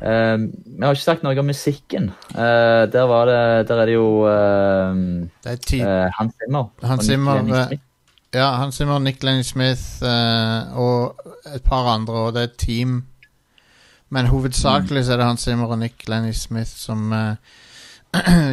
[0.00, 2.14] Eh, vi har ikke sagt noe om musikken.
[2.32, 4.96] Uh, der, var det, der er det jo uh,
[5.44, 6.72] Det er eh, Hans Zimmer.
[6.80, 7.76] Hans Zimmer, eh.
[8.34, 11.18] Ja, Hans Zimmer, Nick Lenny Smith eh, og
[11.54, 13.04] et par andre, og det er et team.
[14.10, 17.34] Men hovedsakelig så er det Hans Zimmer og Nick Lenny Smith som uh,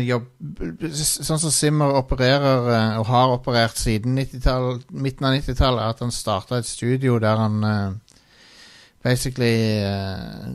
[0.01, 6.01] jobber Sånn som Zimmer opererer, eh, og har operert siden midten av 90-tallet, er at
[6.05, 7.89] han starta et studio der han eh,
[9.03, 10.47] Basically eh,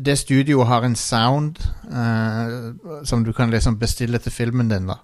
[0.00, 1.60] Det studioet har en sound
[1.92, 5.02] eh, som du kan liksom bestille til filmen din, da.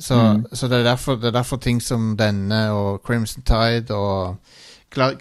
[0.00, 0.44] Så, Mm.
[0.54, 4.36] så det, er derfor, det er derfor ting som denne og Crimson Tide og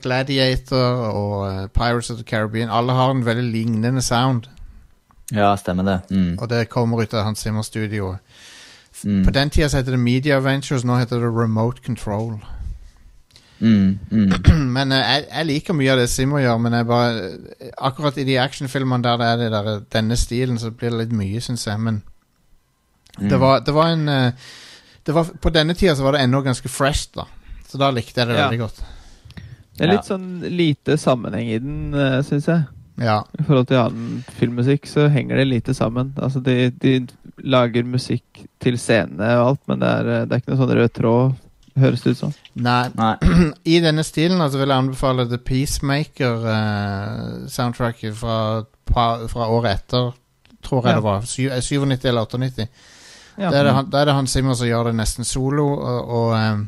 [0.01, 0.77] Gladiator
[1.11, 4.43] og eh, Pirates of the Caribbean Alle har en veldig lignende sound,
[5.33, 5.99] Ja, stemmer det.
[6.11, 6.37] Mm.
[6.39, 8.17] og det kommer ut av Hans Zimmer-studioet.
[9.03, 9.25] Mm.
[9.25, 12.37] På den tida heter det Media Ventures, nå heter det Remote Control.
[13.59, 13.99] Mm.
[14.11, 14.31] Mm.
[14.77, 17.31] men eh, jeg, jeg liker mye av det Zimmer gjør, men jeg bare
[17.77, 21.17] akkurat i de actionfilmene der det er det der, denne stilen, så blir det litt
[21.17, 21.79] mye, syns jeg.
[21.79, 22.03] Men
[23.19, 23.29] Mm.
[23.29, 24.43] det, var, det var en eh, det
[25.13, 27.25] var, På denne tida så var det ennå ganske fresh, da.
[27.67, 28.49] Så da likte jeg det Ja.
[28.49, 28.81] veldig godt.
[29.77, 29.91] Det er Ja.
[29.93, 32.63] litt sånn lite sammenheng i den, uh, syns jeg.
[32.97, 33.23] Ja.
[33.39, 36.13] I forhold til annen filmmusikk så henger det lite sammen.
[36.17, 37.07] Altså de, de
[37.43, 38.23] lager musikk
[38.59, 41.35] til scenene og alt, men det er, eh, det er ikke noe sånn rød tråd,
[41.77, 42.33] høres det ut som.
[42.55, 43.15] Nei, Nei.
[43.65, 50.13] i denne stilen altså, vil jeg anbefale The Peacemaker-soundtracket fra, pa- fra året etter,
[50.63, 50.95] tror jeg Ja.
[50.95, 51.21] det var.
[51.21, 52.67] Sy- eh, 97 eller 98.
[53.37, 53.51] Ja.
[53.53, 56.29] Da er han, der, er det Hans Zimmer som gjør det nesten solo, og, og,
[56.37, 56.67] ehm,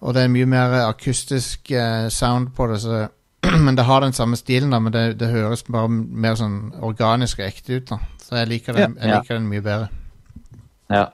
[0.00, 3.06] og det er mye mer akustisk eh, sound på det, så,
[3.66, 7.42] men det har den samme stilen, da, men det, det høres bare mer sånn organisk
[7.42, 7.92] og ekte ut.
[7.92, 9.90] da Så jeg liker den, jeg liker den mye bedre.
[10.90, 11.10] Ja.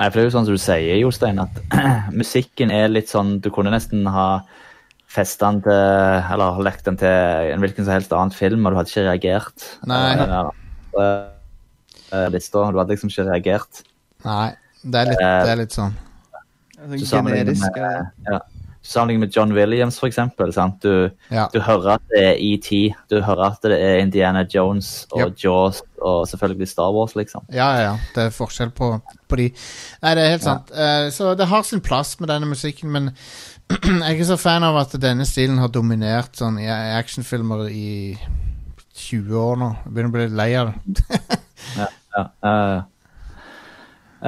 [0.00, 1.60] Nei, for det er jo sånn som du sier, Jostein, at
[2.22, 4.28] musikken er litt sånn Du kunne nesten ha
[5.10, 8.78] festa den til Eller lekt den til en hvilken som helst annen film, og du
[8.78, 9.66] hadde ikke reagert.
[9.90, 10.14] Nei.
[10.14, 10.50] Eller,
[10.96, 11.39] eh,
[12.12, 12.70] eh, lista.
[12.70, 13.82] Du hadde liksom ikke reagert.
[14.24, 14.52] Nei,
[14.84, 15.94] det er litt, det er litt sånn.
[17.04, 17.66] Så generisk.
[17.76, 18.40] med, eh, ja.
[18.82, 20.52] Sammenlignet med John Williams, for eksempel.
[20.56, 20.80] Sant?
[20.80, 21.48] Du, Ja.
[21.52, 25.36] du hører at det er ET, du hører at det er Indiana Jones og Yep.
[25.44, 27.44] Jaws og selvfølgelig Star Wars, liksom.
[27.52, 27.98] Ja, ja, ja.
[28.14, 28.88] Det er forskjell på,
[29.28, 29.50] på de.
[30.02, 30.54] Nei, det er helt Ja.
[30.54, 30.70] sant.
[30.72, 33.10] Uh, så det har sin plass med denne musikken, men
[33.70, 37.68] jeg er ikke så fan av at denne stilen har dominert sånn i i actionfilmer
[37.70, 38.16] i
[38.96, 39.68] 20 år nå.
[39.84, 41.20] Jeg begynner å bli litt lei av det.
[41.76, 41.86] Ja,
[42.18, 42.82] eh,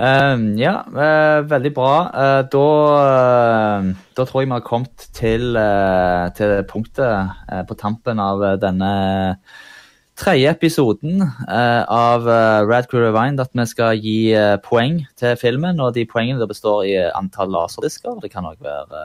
[0.02, 1.94] eh, ja uh, veldig bra.
[2.14, 2.64] Uh, da,
[3.02, 5.58] uh, da tror jeg vi har kommet til,
[6.38, 8.92] til punktet på tampen av denne
[10.22, 12.26] tredje episoden av
[12.68, 14.18] Rad Crew Revine at vi skal gi
[14.62, 15.80] poeng til filmen.
[15.80, 18.20] Og de poengene der består i antall laserdisker.
[18.22, 19.02] Det kan òg være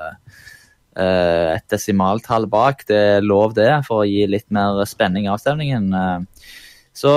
[0.97, 2.85] et desimaltall bak.
[2.89, 5.89] Det er lov, det, for å gi litt mer spenning i avstemningen.
[5.93, 6.55] Eh,
[6.97, 7.11] så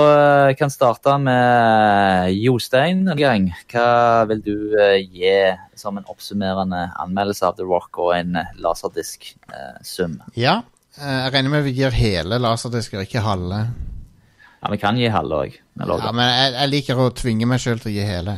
[0.51, 3.47] jeg kan starte med Jostein en gang.
[3.71, 5.31] Hva vil du eh, gi
[5.79, 10.19] som en oppsummerende anmeldelse av The Rock og en eh, laserdisk-sum?
[10.37, 10.59] Ja,
[10.99, 13.63] eh, jeg regner med vi gir hele laserdisker, ikke halve.
[14.61, 15.57] ja, vi kan gi halve òg.
[15.81, 18.37] Ja, men jeg, jeg liker å tvinge meg sjøl til å gi hele.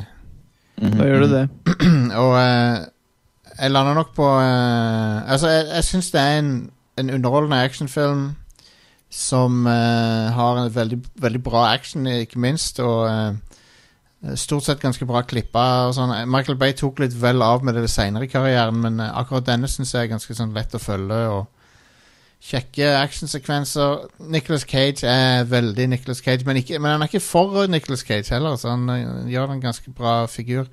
[0.80, 1.44] Da gjør du det.
[2.24, 2.86] Og eh,
[3.58, 6.56] jeg lander nok på eh, Altså, jeg, jeg syns det er en,
[7.04, 8.24] en underholdende actionfilm
[9.14, 15.06] som eh, har en veldig, veldig bra action, ikke minst, og eh, stort sett ganske
[15.06, 16.16] bra klippa sånn.
[16.32, 19.70] Michael Bay tok litt vel av med det senere i karrieren, men eh, akkurat denne
[19.70, 21.20] syns jeg er ganske sånn lett å følge.
[21.30, 21.52] og
[22.44, 24.10] Kjekke actionsekvenser.
[24.34, 28.34] Nicholas Cage er veldig Nicholas Cage, men, ikke, men han er ikke for Nicholas Cage
[28.34, 30.66] heller, så han uh, gjør en ganske bra figur.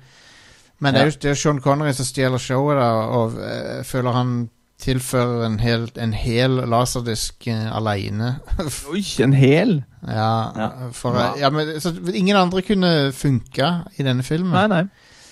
[0.81, 2.89] Men det er jo det er jo Sean Connery som stjeler showet, da,
[3.21, 4.33] og uh, føler han
[4.81, 8.35] tilfører en hel, en hel laserdisk uh, aleine.
[8.91, 9.77] Oi, en hel?
[10.07, 10.69] ja, Ja.
[10.97, 14.53] for ja, men, så Ingen andre kunne funka i denne filmen.
[14.57, 14.85] Nei, nei.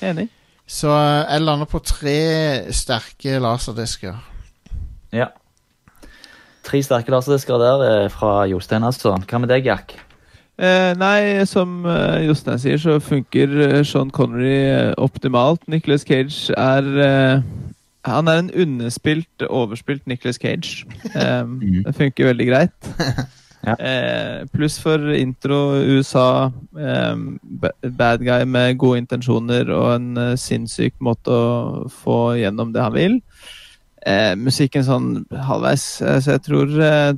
[0.06, 0.28] Enig.
[0.70, 2.18] Så eh, jeg lander på tre
[2.78, 4.20] sterke laserdisker.
[5.12, 5.32] Ja.
[6.68, 9.16] Tre sterke laserdisker der eh, fra Jostein, altså.
[9.26, 9.96] Hva med deg, Jack?
[10.60, 15.66] Eh, nei, som eh, Jostein sier, så funker eh, Sean Connery eh, optimalt.
[15.72, 17.42] Nicholas Cage er eh,
[18.08, 20.86] Han er en underspilt, overspilt Nicholas Cage.
[21.16, 21.44] Eh,
[21.86, 22.90] Det funker veldig greit.
[23.60, 23.74] Ja.
[23.76, 26.52] uh, Pluss for intro USA.
[26.72, 27.40] um,
[27.98, 32.96] bad guy med gode intensjoner og en uh, sinnssyk måte å få gjennom det han
[32.96, 33.18] vil.
[34.08, 35.84] Uh, musikken sånn halvveis.
[36.00, 36.72] Så jeg tror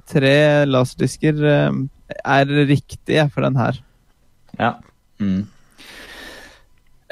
[0.09, 0.35] tre
[0.65, 3.77] laserdisker er riktige for den her.
[4.57, 4.73] Ja.
[5.21, 5.45] Mm.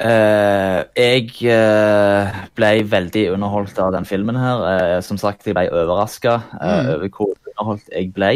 [0.00, 4.62] Eh, jeg uh, ble veldig underholdt av den filmen her.
[4.64, 6.88] Uh, som sagt, jeg ble overraska Mm.
[6.94, 8.30] over hvor underholdt jeg ble.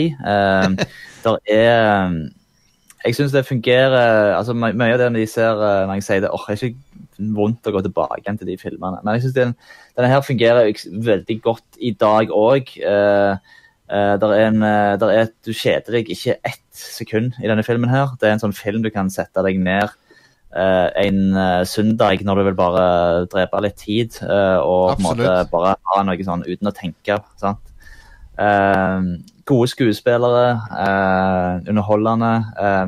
[1.25, 2.19] Der er
[3.05, 6.31] Jeg syns det fungerer altså my- Mye av det de ser når jeg sier det,
[6.33, 9.01] åh, det er ikke vondt å gå tilbake igjen til de filmene.
[9.05, 9.57] Men jeg syns den,
[9.97, 10.73] denne her fungerer
[11.05, 12.73] veldig godt i dag òg.
[12.81, 13.37] Uh,
[13.89, 14.61] der er en,
[15.01, 17.89] der er, du kjeder deg ikke ett sekund i denne filmen.
[17.93, 18.17] her.
[18.21, 19.93] Det er en sånn film du kan sette deg ned
[20.55, 22.87] eh, en uh, søndag når du vil bare
[23.33, 27.21] drepe litt tid uh, og på en måte bare ha noe sånn uten å tenke.
[27.41, 27.63] sant?
[28.35, 29.01] Eh,
[29.47, 30.47] gode skuespillere,
[30.85, 32.33] eh, underholdende.
[32.61, 32.87] Eh,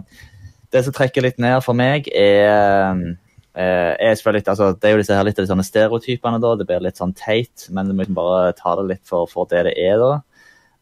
[0.73, 3.17] det som trekker litt ned for meg, er,
[3.55, 6.41] eh, er selvfølgelig, altså, Det er jo disse her litt av de sånne stereotypene.
[6.41, 9.27] da, Det blir litt sånn teit, men du må liksom bare ta det litt for,
[9.27, 9.99] for det det er.
[9.99, 10.23] da.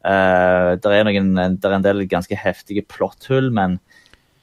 [0.03, 3.79] Eh, det er, noen, der er en del ganske heftige plotthull, men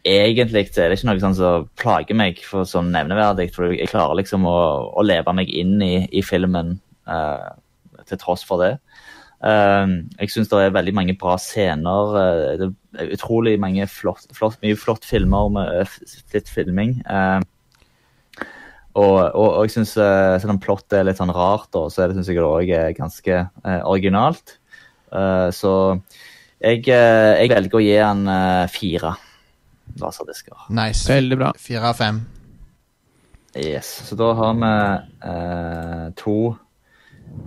[0.09, 3.51] egentlig så er det ikke noe sånn som plager meg for sånn nevneverdig.
[3.55, 4.59] For jeg klarer liksom å,
[4.99, 6.77] å leve meg inn i, i filmen
[7.11, 7.55] uh,
[8.09, 8.75] til tross for det.
[9.43, 12.17] Uh, jeg syns det er veldig mange bra scener.
[12.17, 15.99] Uh, det er utrolig mange flott, flott, mye flott filmer med
[16.35, 16.99] litt filming.
[18.93, 22.29] og, og, og jeg syns, selv om plottet er litt sånn rart, da, så synes
[22.29, 23.39] jeg det òg er ganske
[23.89, 24.59] originalt.
[25.57, 25.73] Så
[26.61, 28.27] jeg, jeg velger å gi han
[28.73, 29.15] fire
[30.01, 30.67] laserdisker.
[30.71, 31.09] Nice.
[31.13, 31.53] Veldig bra.
[31.59, 32.23] Fire av fem.
[33.57, 33.89] Yes.
[34.09, 34.73] Så da har vi
[35.29, 36.37] eh, to,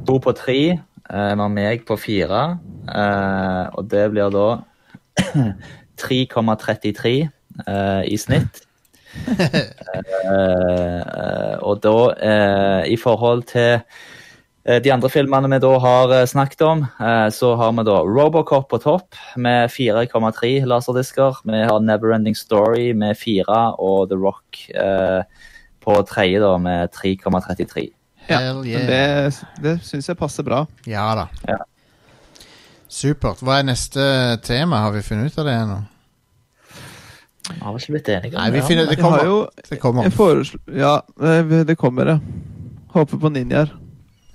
[0.07, 0.59] to på tre.
[1.09, 2.43] Eh, vi har meg på fire.
[2.89, 4.47] eh, og det blir da
[6.01, 7.15] 3,33
[7.67, 8.61] eh, i snitt.
[10.25, 13.81] Eh, og da, eh, i forhold til eh,
[14.65, 18.69] de andre filmene vi da har eh, snakket om, eh, så har vi da Robocop
[18.71, 21.37] på topp med 4,3 laserdisker.
[21.45, 25.21] Vi har Neverending Story med 4 og The Rock eh,
[25.85, 27.85] på tredje da med 3,33.
[28.25, 28.87] Ja, yeah.
[28.89, 30.63] Det, det syns jeg passer bra.
[30.89, 31.27] Ja da.
[31.45, 31.59] Ja.
[32.89, 33.45] Supert.
[33.45, 34.01] Hva er neste
[34.45, 34.81] tema?
[34.87, 35.79] Har vi funnet ut av det ennå?
[37.45, 39.25] Vi har vel ikke blitt enige om Nei, vi finner, det kommer.
[39.29, 39.39] jo
[39.69, 40.09] Det kommer.
[40.73, 42.19] Ja, eh, det kommer, ja.
[42.95, 43.69] Håper på ninjaer.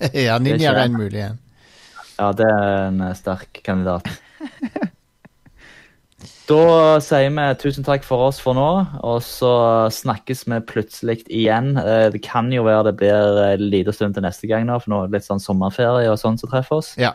[0.27, 1.39] Ja, Ninja er en mulig en.
[2.21, 4.09] Ja, det er en eh, sterk kandidat.
[6.51, 8.67] Da sier vi tusen takk for oss for nå,
[9.07, 9.53] og så
[9.95, 11.77] snakkes vi plutselig igjen.
[11.79, 14.91] Eh, Det kan jo være det blir en liten stund til neste gang nå, for
[14.91, 16.91] nå er det litt sånn sommerferie og sånn som treffer oss.
[16.99, 17.15] Ja.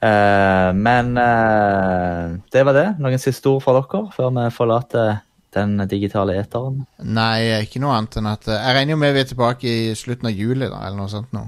[0.00, 2.86] Uh, Men uh, det var det.
[2.98, 5.20] Noen siste ord fra dere før vi forlater
[5.54, 6.84] den digitale eteren?
[7.02, 9.90] Nei, ikke noe annet enn at eh, Jeg regner jo med vi er tilbake i
[9.98, 11.42] slutten av juli, da, eller noe sånt nå.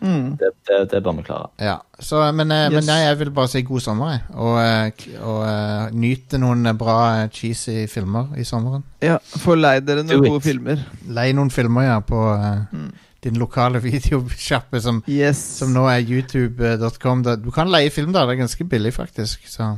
[0.00, 0.30] Mm.
[0.40, 1.50] Det, det, det bør vi klare.
[1.60, 2.72] Ja, så, men, yes.
[2.72, 4.22] men nei, jeg vil bare si god sommer, jeg.
[4.32, 8.86] Og, eh, og eh, nyte noen eh, bra eh, cheesy filmer i sommeren.
[9.04, 10.80] Ja, Få lei dere noen gode filmer.
[11.12, 12.88] Lei noen filmer, ja, på eh, Mm.
[13.20, 15.36] din lokale videosjappe som, Yes.
[15.60, 17.22] som nå er youtube.com.
[17.44, 19.44] Du kan leie film der, det er ganske billig, faktisk.
[19.52, 19.74] Så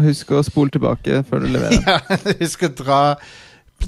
[0.00, 1.82] Husk å spole tilbake før du leverer.
[1.90, 1.98] ja,
[2.40, 3.00] husk å dra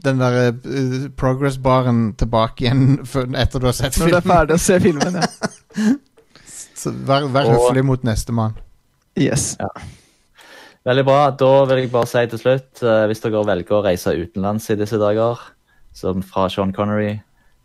[0.05, 4.35] den der eh, progress-baren tilbake igjen før, etter du har sett Når du er filmen.
[4.37, 5.95] ferdig å se filmen, ja.
[6.79, 8.55] Så vær, vær Og- høflig mot nestemann.
[9.19, 9.57] Yes.
[10.87, 11.23] Veldig bra.
[11.35, 14.77] Da vil jeg bare si til slutt, uh, hvis dere velger å reise utenlands i
[14.79, 15.41] disse dager,
[15.97, 17.17] som fra Sean Connery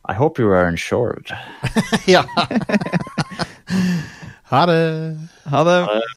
[0.10, 1.30] I hope you are insured.
[2.10, 2.24] ja.
[4.50, 4.82] ha det.
[5.54, 5.78] Ha det.